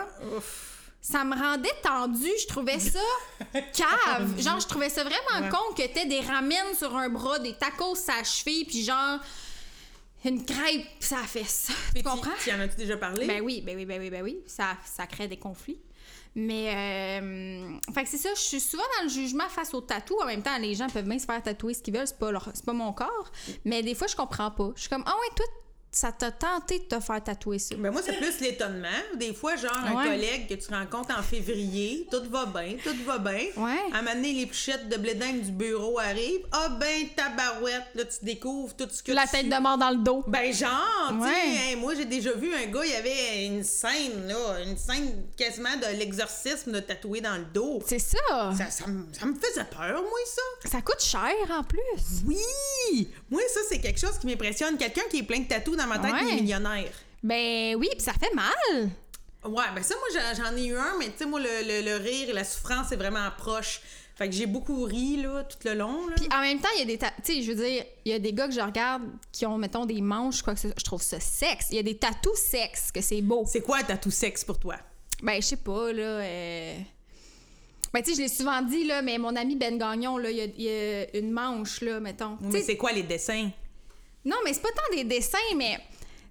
ça 1.01 1.25
me 1.25 1.35
rendait 1.39 1.69
tendue. 1.83 2.31
Je 2.43 2.47
trouvais 2.47 2.79
ça 2.79 2.99
cave. 3.53 4.41
Genre, 4.41 4.61
je 4.61 4.67
trouvais 4.67 4.89
ça 4.89 5.03
vraiment 5.05 5.43
Ouais. 5.43 5.49
con 5.51 5.75
que 5.75 5.87
t'aies 5.87 6.07
des 6.07 6.21
ramen 6.21 6.75
sur 6.79 6.95
un 6.97 7.09
bras, 7.09 7.39
des 7.39 7.55
tacos 7.55 7.95
la 8.09 8.25
cheville, 8.25 8.65
puis 8.65 8.83
genre, 8.85 9.19
une 10.25 10.43
crêpe, 10.45 10.87
ça 11.01 11.19
fait 11.19 11.45
ça. 11.45 11.73
Tu 11.95 12.03
comprends? 12.03 12.31
Tu 12.43 12.51
en 12.51 12.61
as-tu 12.61 12.77
déjà 12.77 12.97
parlé? 12.97 13.27
Ben 13.27 13.43
oui, 13.43 13.61
ben 13.61 13.77
oui, 13.77 13.85
ben 13.85 14.01
oui, 14.01 14.09
ben 14.09 14.23
oui. 14.23 14.39
Ça, 14.47 14.77
ça 14.85 15.07
crée 15.07 15.29
des 15.29 15.37
conflits. 15.37 15.79
Mais, 16.37 17.21
euh, 17.23 17.79
fait 17.95 18.03
que 18.05 18.09
c'est 18.09 18.19
ça, 18.19 18.31
je 18.35 18.41
suis 18.41 18.61
souvent 18.61 18.83
dans 18.99 19.05
le 19.05 19.09
jugement 19.11 19.49
face 19.49 19.73
au 19.73 19.81
tatou. 19.81 20.17
En 20.23 20.27
même 20.27 20.43
temps, 20.43 20.59
les 20.59 20.75
gens 20.75 20.89
peuvent 20.89 21.05
bien 21.09 21.19
se 21.19 21.27
faire 21.27 21.43
tatouer 21.43 21.75
ce 21.75 21.83
qu'ils 21.83 21.95
veulent, 21.97 22.07
c'est 22.09 22.19
pas, 22.19 22.33
leur- 22.33 22.49
c'est 22.55 22.65
pas 22.65 22.73
mon 22.73 22.93
corps. 22.93 23.31
Mais 23.65 23.83
des 23.83 23.95
fois, 23.95 24.07
je 24.09 24.17
comprends 24.17 24.51
pas. 24.51 24.73
Je 24.75 24.81
suis 24.81 24.91
comme, 24.91 25.05
ah 25.07 25.13
ouais, 25.15 25.35
toi, 25.37 25.47
ça 25.97 26.13
t'a 26.13 26.31
tenté 26.33 26.79
de 26.81 26.85
te 26.85 27.01
faire 27.01 27.23
tatouer 27.23 27.59
ça? 27.59 27.75
Ben 27.77 27.91
moi, 27.91 28.01
c'est 28.05 28.17
plus 28.17 28.41
l'étonnement. 28.41 28.89
Des 29.17 29.33
fois, 29.35 29.57
genre, 29.57 29.73
un 29.85 29.93
collègue 30.05 30.49
que 30.49 30.55
tu 30.55 30.73
rencontres 30.73 31.17
en 31.19 31.23
février, 31.23 32.07
tout 32.11 32.23
va 32.31 32.47
bien, 32.47 32.77
tout 32.83 32.95
va 33.05 33.19
bien. 33.19 33.47
Ouais. 33.57 33.79
À 33.93 33.99
un 33.99 34.03
moment 34.03 34.15
donné, 34.15 34.33
les 34.33 34.47
pichettes 34.47 34.89
de 34.89 34.97
blé 34.97 35.15
d'Inde 35.15 35.41
du 35.43 35.51
bureau 35.53 35.99
arrivent. 35.99 36.47
Ah 36.53 36.69
ben, 36.69 37.09
tabarouette, 37.17 37.85
là, 37.95 38.05
tu 38.05 38.25
découvres 38.25 38.75
tout 38.75 38.89
ce 38.91 39.03
que 39.03 39.13
La 39.13 39.25
tu... 39.25 39.31
tête 39.33 39.49
de 39.49 39.57
mort 39.61 39.79
dans 39.79 39.91
le 39.91 39.99
dos. 39.99 40.25
Ben 40.27 40.53
genre, 40.53 41.09
tu 41.11 41.23
sais, 41.23 41.71
Ouais. 41.71 41.77
moi 41.77 41.95
j'ai 41.95 42.05
déjà 42.05 42.33
vu 42.33 42.53
un 42.55 42.67
gars, 42.67 42.85
il 42.85 42.91
y 42.91 42.95
avait 42.95 43.47
une 43.47 43.63
scène, 43.65 44.27
là, 44.29 44.61
une 44.65 44.77
scène 44.77 45.25
quasiment 45.37 45.77
de 45.77 45.97
l'exorcisme 45.99 46.73
de 46.73 46.81
tatoué 46.81 47.21
dans 47.21 47.37
le 47.37 47.45
dos. 47.53 47.81
C'est 47.87 47.99
ça. 47.99 48.53
Ça, 48.57 48.71
ça 48.71 48.87
me 48.89 49.35
faisait 49.35 49.65
peur, 49.65 50.03
moi, 50.03 50.19
ça. 50.27 50.71
Ça 50.71 50.81
coûte 50.83 51.01
cher 51.03 51.33
en 51.51 51.63
plus. 51.63 51.81
Oui! 52.27 53.09
Moi, 53.31 53.41
ça, 53.53 53.61
c'est 53.69 53.81
quelque 53.81 53.99
chose 54.01 54.19
qui 54.19 54.27
m'impressionne. 54.27 54.77
Quelqu'un 54.77 55.03
qui 55.11 55.19
est 55.19 55.23
plein 55.23 55.41
de 55.41 55.49
tatous 55.49 55.77
dans 55.77 55.84
ma 55.87 55.99
tête, 55.99 56.13
Ouais. 56.13 56.19
il 56.23 56.29
est 56.39 56.41
millionnaire. 56.43 56.93
Ben 57.23 57.75
oui, 57.77 57.89
puis 57.93 58.01
ça 58.01 58.13
fait 58.13 58.33
mal. 58.35 58.91
Ouais, 59.45 59.65
ben 59.75 59.83
ça, 59.83 59.95
moi, 59.97 60.23
j'en- 60.37 60.57
ai 60.57 60.67
eu 60.67 60.77
un, 60.77 60.95
mais 60.99 61.07
tu 61.07 61.19
sais, 61.19 61.27
moi, 61.27 61.39
le, 61.41 61.47
le- 61.67 61.85
le 61.85 61.97
rire 61.97 62.31
et 62.31 62.33
la 62.33 62.45
souffrance, 62.45 62.87
c'est 62.89 62.97
vraiment 62.97 63.29
proche. 63.37 63.81
Fait 64.17 64.29
que 64.29 64.35
j'ai 64.35 64.47
beaucoup 64.47 64.85
ri, 64.85 65.17
là, 65.23 65.43
tout 65.45 65.59
le 65.65 65.75
long, 65.75 66.07
là. 66.07 66.15
Puis 66.17 66.29
en 66.33 66.41
même 66.41 66.61
temps, 66.61 66.69
il 66.77 66.81
y 66.81 66.83
a 66.83 66.87
des. 66.87 66.99
Tu 66.99 67.07
sais, 67.25 67.43
je 67.43 67.51
veux 67.53 67.65
dire, 67.67 67.85
il 68.05 68.13
y 68.13 68.15
a 68.15 68.19
des 68.21 68.33
gars 68.33 68.47
que 68.47 68.55
je 68.55 68.61
regarde 68.61 69.03
qui 69.33 69.45
ont, 69.45 69.59
mettons, 69.59 69.87
des 69.87 70.01
manches, 70.01 70.41
quoi 70.43 70.55
que 70.55 70.61
ce 70.61 70.69
soit. 70.69 70.79
Je 70.79 70.85
trouve 70.85 71.03
ça 71.03 71.19
sexe. 71.19 71.67
Il 71.71 71.77
y 71.77 71.79
a 71.81 71.83
des 71.83 71.97
tatous 71.97 72.39
sexes, 72.39 72.93
que 72.93 73.01
c'est 73.01 73.21
beau. 73.23 73.45
C'est 73.47 73.61
quoi 73.61 73.79
un 73.79 73.83
tatou 73.83 74.11
sexe 74.13 74.45
pour 74.45 74.59
toi? 74.59 74.77
Ben, 75.23 75.43
je 75.43 75.47
sais 75.49 75.57
pas, 75.57 75.93
là. 75.93 76.03
euh, 76.03 76.75
Ben, 77.93 78.03
tu 78.03 78.11
sais, 78.11 78.17
je 78.17 78.23
l'ai 78.23 78.29
souvent 78.29 78.63
dit, 78.63 78.85
là, 78.85 79.03
mais 79.03 79.19
mon 79.19 79.35
ami 79.37 79.57
Ben 79.57 79.79
Gagnon, 79.79 80.17
là, 80.19 80.31
il 80.31 80.37
y 80.37 80.41
a, 80.41 80.45
il 80.45 80.63
y 80.63 80.69
a 80.69 81.17
une 81.19 81.31
manche, 81.33 81.81
là, 81.81 82.01
mettons. 82.01 82.37
Mais 82.41 82.63
c'est 82.63 82.77
quoi 82.77 82.93
les 82.93 83.03
dessins? 83.05 83.51
Non, 84.25 84.37
mais 84.45 84.53
c'est 84.53 84.63
pas 84.63 84.71
tant 84.71 84.97
des 84.97 85.05
dessins, 85.05 85.39
mais. 85.57 85.79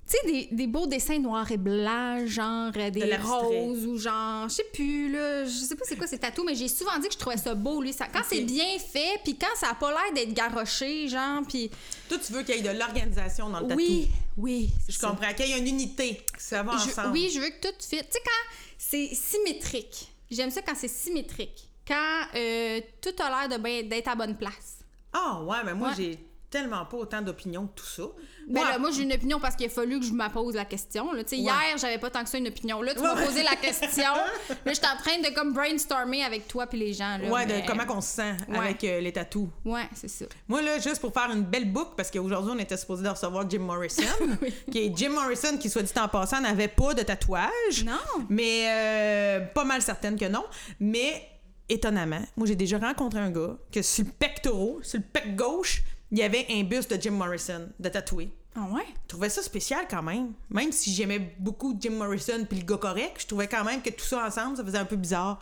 Tu 0.05 0.17
sais, 0.17 0.25
des, 0.29 0.49
des 0.51 0.67
beaux 0.67 0.85
dessins 0.85 1.17
noirs 1.17 1.49
et 1.49 1.55
blancs, 1.55 2.25
genre 2.27 2.73
euh, 2.75 2.89
des 2.89 3.15
roses 3.15 3.85
ou 3.87 3.97
genre, 3.97 4.49
je 4.49 4.55
sais 4.55 4.65
plus, 4.73 5.09
là, 5.09 5.45
je 5.45 5.49
sais 5.49 5.75
pas 5.77 5.85
c'est 5.87 5.95
quoi 5.95 6.07
ces 6.07 6.17
tatous, 6.19 6.43
mais 6.45 6.55
j'ai 6.55 6.67
souvent 6.67 6.99
dit 6.99 7.07
que 7.07 7.13
je 7.13 7.17
trouvais 7.19 7.37
ça 7.37 7.55
beau, 7.55 7.81
lui. 7.81 7.93
Ça, 7.93 8.07
quand 8.11 8.19
c'est 8.29 8.41
bien 8.41 8.77
fait, 8.79 9.21
puis 9.23 9.37
quand 9.37 9.55
ça 9.55 9.69
a 9.69 9.75
pas 9.75 9.91
l'air 9.91 10.13
d'être 10.13 10.33
garoché, 10.33 11.07
genre, 11.07 11.41
puis. 11.47 11.71
Toi, 12.09 12.17
tu 12.17 12.33
veux 12.33 12.43
qu'il 12.43 12.55
y 12.55 12.59
ait 12.59 12.73
de 12.73 12.77
l'organisation 12.77 13.49
dans 13.49 13.61
le 13.61 13.67
tatou. 13.69 13.77
Oui, 13.79 14.09
oui. 14.35 14.69
Je 14.89 14.97
ça. 14.97 15.07
comprends. 15.07 15.33
Qu'il 15.33 15.47
y 15.47 15.53
ait 15.53 15.59
une 15.59 15.67
unité. 15.69 16.15
Que 16.35 16.41
ça 16.41 16.63
va 16.63 16.73
Je- 16.73 16.89
ensemble. 16.89 17.13
oui, 17.13 17.31
je 17.33 17.39
veux 17.39 17.49
que 17.49 17.61
tout 17.65 17.73
fit. 17.79 17.99
Tu 17.99 18.03
sais, 18.11 18.19
quand 18.25 18.55
c'est 18.77 19.09
symétrique, 19.15 20.09
j'aime 20.29 20.51
ça 20.51 20.61
quand 20.61 20.75
c'est 20.75 20.89
symétrique. 20.89 21.69
Quand 21.87 22.23
euh, 22.35 22.81
tout 23.01 23.15
a 23.23 23.29
l'air 23.47 23.57
de 23.57 23.63
ben- 23.63 23.87
d'être 23.87 24.09
à 24.09 24.15
bonne 24.15 24.35
place. 24.35 24.79
Ah, 25.13 25.41
ouais, 25.43 25.57
mais 25.63 25.73
moi, 25.73 25.89
Ouais. 25.89 25.93
j'ai 25.97 26.19
tellement 26.53 26.85
pas 26.85 26.97
autant 26.97 27.21
d'opinions 27.21 27.65
que 27.67 27.81
tout 27.81 27.85
ça. 27.87 28.03
Ben 28.47 28.61
Ouais. 28.61 28.69
là, 28.69 28.77
moi, 28.77 28.91
j'ai 28.91 29.01
une 29.03 29.13
opinion 29.13 29.39
parce 29.39 29.55
qu'il 29.55 29.65
a 29.65 29.69
fallu 29.69 29.99
que 29.99 30.05
je 30.05 30.11
me 30.13 30.29
pose 30.31 30.53
la 30.53 30.65
question. 30.65 31.11
Là. 31.13 31.21
Ouais. 31.23 31.37
Hier, 31.37 31.77
j'avais 31.79 31.97
pas 31.97 32.09
tant 32.11 32.23
que 32.23 32.29
ça 32.29 32.37
une 32.37 32.47
opinion. 32.47 32.81
Là, 32.81 32.93
tu 32.93 33.01
m'as 33.01 33.15
posé 33.25 33.41
la 33.41 33.55
question. 33.55 34.03
Là, 34.13 34.55
je 34.67 34.73
suis 34.73 34.85
en 34.85 34.97
train 35.01 35.17
de 35.19 35.33
comme 35.33 35.53
brainstormer 35.53 36.23
avec 36.23 36.47
toi 36.47 36.67
puis 36.67 36.77
les 36.77 36.93
gens. 36.93 37.17
Là, 37.17 37.27
Ouais, 37.29 37.45
mais- 37.47 37.61
de 37.61 37.67
comment 37.67 37.85
qu'on 37.85 38.01
se 38.01 38.09
sent 38.15 38.33
Ouais. 38.49 38.57
avec 38.57 38.83
euh, 38.83 38.99
les 38.99 39.11
tatous. 39.13 39.47
Ouais, 39.65 39.87
c'est 39.95 40.09
ça. 40.09 40.25
Moi, 40.47 40.61
là, 40.61 40.77
juste 40.79 40.99
pour 40.99 41.11
faire 41.13 41.31
une 41.31 41.43
belle 41.43 41.71
boucle, 41.71 41.93
parce 41.97 42.11
qu'aujourd'hui, 42.11 42.51
on 42.55 42.59
était 42.59 42.77
supposé 42.77 43.03
de 43.03 43.09
recevoir 43.09 43.49
Jim 43.49 43.59
Morrison, 43.59 44.03
qui 44.71 44.85
est 44.85 44.95
Jim 44.95 45.09
Morrison, 45.09 45.57
qui, 45.57 45.69
soit 45.69 45.81
dit 45.83 45.91
en 45.99 46.07
passant, 46.07 46.39
n'avait 46.41 46.67
pas 46.67 46.93
de 46.93 47.01
tatouage. 47.01 47.83
Non. 47.85 47.97
Mais 48.29 48.65
euh, 48.67 49.39
pas 49.53 49.63
mal 49.63 49.81
certaine 49.81 50.19
que 50.19 50.25
non. 50.25 50.43
Mais 50.79 51.27
étonnamment, 51.69 52.21
moi, 52.35 52.45
j'ai 52.45 52.55
déjà 52.55 52.77
rencontré 52.77 53.19
un 53.19 53.31
gars 53.31 53.55
que 53.71 53.81
sur 53.81 54.03
le 54.03 54.11
pectoral, 54.11 54.83
sur 54.83 54.99
le 54.99 55.05
pec 55.05 55.35
gauche, 55.35 55.81
il 56.13 56.19
y 56.19 56.21
avait 56.21 56.45
un 56.51 56.63
buste 56.63 56.93
de 56.93 57.01
Jim 57.01 57.11
Morrison, 57.11 57.69
de 57.79 57.89
tatoué. 57.89 58.29
Ah 58.55 58.67
ouais? 58.71 58.85
Je 59.01 59.07
trouvais 59.07 59.29
ça 59.29 59.41
spécial 59.41 59.87
quand 59.89 60.03
même. 60.03 60.33
Même 60.51 60.71
si 60.71 60.93
j'aimais 60.93 61.35
beaucoup 61.39 61.75
Jim 61.79 61.93
Morrison 61.93 62.45
puis 62.47 62.59
le 62.59 62.65
gars 62.65 62.77
correct, 62.77 63.15
je 63.21 63.25
trouvais 63.25 63.47
quand 63.47 63.63
même 63.63 63.81
que 63.81 63.89
tout 63.89 64.05
ça 64.05 64.23
ensemble, 64.27 64.55
ça 64.57 64.63
faisait 64.63 64.77
un 64.77 64.85
peu 64.85 64.95
bizarre. 64.95 65.41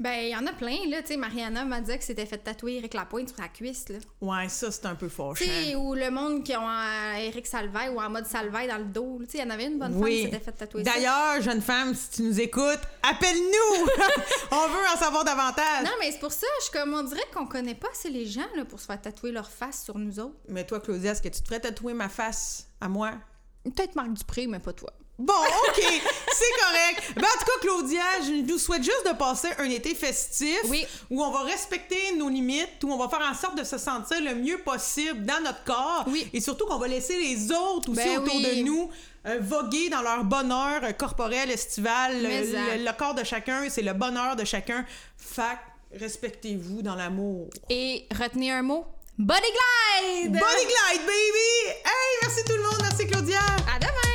Ben, 0.00 0.14
il 0.22 0.30
y 0.30 0.36
en 0.36 0.46
a 0.46 0.52
plein, 0.54 0.78
là. 0.88 1.02
Tu 1.02 1.08
sais, 1.08 1.16
Mariana 1.18 1.62
m'a 1.66 1.82
dit 1.82 1.96
que 1.96 2.02
c'était 2.02 2.24
fait 2.24 2.38
tatouer 2.38 2.76
Eric 2.76 2.94
Lapointe 2.94 3.28
sur 3.28 3.38
la 3.38 3.48
cuisse, 3.48 3.86
là. 3.90 3.98
Ouais, 4.22 4.48
ça, 4.48 4.70
c'est 4.70 4.86
un 4.86 4.94
peu 4.94 5.10
fort. 5.10 5.34
Tu 5.34 5.44
sais, 5.44 5.74
ou 5.74 5.94
le 5.94 6.10
monde 6.10 6.42
qui 6.42 6.56
ont 6.56 6.66
euh, 6.66 7.16
Eric 7.18 7.46
Salvaille 7.46 7.90
ou 7.90 8.00
en 8.00 8.08
mode 8.08 8.24
Salvaille 8.24 8.66
dans 8.66 8.78
le 8.78 8.86
dos. 8.86 9.18
Tu 9.24 9.32
sais, 9.32 9.38
il 9.38 9.44
y 9.44 9.46
en 9.46 9.50
avait 9.50 9.66
une 9.66 9.78
bonne 9.78 9.92
femme 9.92 10.08
qui 10.08 10.22
s'était 10.22 10.40
fait 10.40 10.52
tatouer 10.52 10.84
ça. 10.84 10.92
D'ailleurs, 10.94 11.42
jeune 11.42 11.60
femme, 11.60 11.94
si 11.94 12.08
tu 12.12 12.22
nous 12.22 12.40
écoutes, 12.40 12.80
appelle-nous! 13.02 13.86
on 14.52 14.68
veut 14.68 14.86
en 14.94 14.98
savoir 14.98 15.22
davantage. 15.22 15.84
Non, 15.84 15.92
mais 16.00 16.10
c'est 16.12 16.20
pour 16.20 16.32
ça, 16.32 16.46
je 16.64 16.78
comme 16.78 16.94
on 16.94 17.02
dirait 17.02 17.26
qu'on 17.34 17.46
connaît 17.46 17.74
pas 17.74 17.88
assez 17.92 18.08
les 18.08 18.24
gens 18.24 18.48
là, 18.56 18.64
pour 18.64 18.80
se 18.80 18.86
faire 18.86 19.02
tatouer 19.02 19.32
leur 19.32 19.50
face 19.50 19.84
sur 19.84 19.98
nous 19.98 20.18
autres. 20.18 20.36
Mais 20.48 20.64
toi, 20.64 20.80
Claudia, 20.80 21.12
est-ce 21.12 21.20
que 21.20 21.28
tu 21.28 21.42
te 21.42 21.46
ferais 21.46 21.60
tatouer 21.60 21.92
ma 21.92 22.08
face 22.08 22.68
à 22.80 22.88
moi? 22.88 23.12
Peut-être 23.64 23.94
Marc 23.96 24.14
Dupré, 24.14 24.46
mais 24.46 24.60
pas 24.60 24.72
toi. 24.72 24.94
Bon, 25.22 25.34
OK, 25.34 25.82
c'est 25.82 26.60
correct. 26.60 27.12
Ben, 27.14 27.22
en 27.26 27.38
tout 27.38 27.44
cas, 27.44 27.58
Claudia, 27.60 28.02
je 28.26 28.50
nous 28.50 28.58
souhaite 28.58 28.82
juste 28.82 29.06
de 29.06 29.14
passer 29.14 29.48
un 29.58 29.68
été 29.68 29.94
festif 29.94 30.58
Oui. 30.68 30.86
où 31.10 31.22
on 31.22 31.30
va 31.30 31.42
respecter 31.42 32.12
nos 32.16 32.30
limites, 32.30 32.82
où 32.84 32.90
on 32.90 32.96
va 32.96 33.06
faire 33.08 33.20
en 33.30 33.34
sorte 33.34 33.58
de 33.58 33.64
se 33.64 33.76
sentir 33.76 34.18
le 34.22 34.34
mieux 34.34 34.58
possible 34.58 35.26
dans 35.26 35.40
notre 35.44 35.62
corps 35.64 36.04
Oui. 36.08 36.26
et 36.32 36.40
surtout 36.40 36.64
qu'on 36.66 36.78
va 36.78 36.88
laisser 36.88 37.18
les 37.20 37.52
autres 37.52 37.90
aussi 37.90 38.02
Ben 38.02 38.18
autour 38.20 38.34
oui. 38.34 38.42
de 38.60 38.62
nous 38.64 38.90
euh, 39.26 39.38
voguer 39.42 39.90
dans 39.90 40.00
leur 40.00 40.24
bonheur 40.24 40.80
euh, 40.84 40.92
corporel, 40.92 41.50
estival. 41.50 42.12
Ça. 42.22 42.76
le- 42.76 42.84
le 42.84 42.92
corps 42.98 43.14
de 43.14 43.22
chacun, 43.22 43.68
c'est 43.68 43.82
le 43.82 43.92
bonheur 43.92 44.36
de 44.36 44.44
chacun. 44.46 44.86
Fac, 45.18 45.58
respectez-vous 45.92 46.80
dans 46.80 46.94
l'amour. 46.94 47.50
Et 47.68 48.06
retenez 48.18 48.50
un 48.52 48.62
mot 48.62 48.86
Body 49.18 49.40
Glide! 49.42 50.32
Body 50.32 50.64
glide, 50.64 51.02
baby! 51.02 51.76
Hey, 51.84 52.18
merci 52.22 52.42
tout 52.46 52.54
le 52.56 52.62
monde, 52.62 52.78
merci 52.80 53.06
Claudia! 53.06 53.40
À 53.70 53.78
demain! 53.78 54.09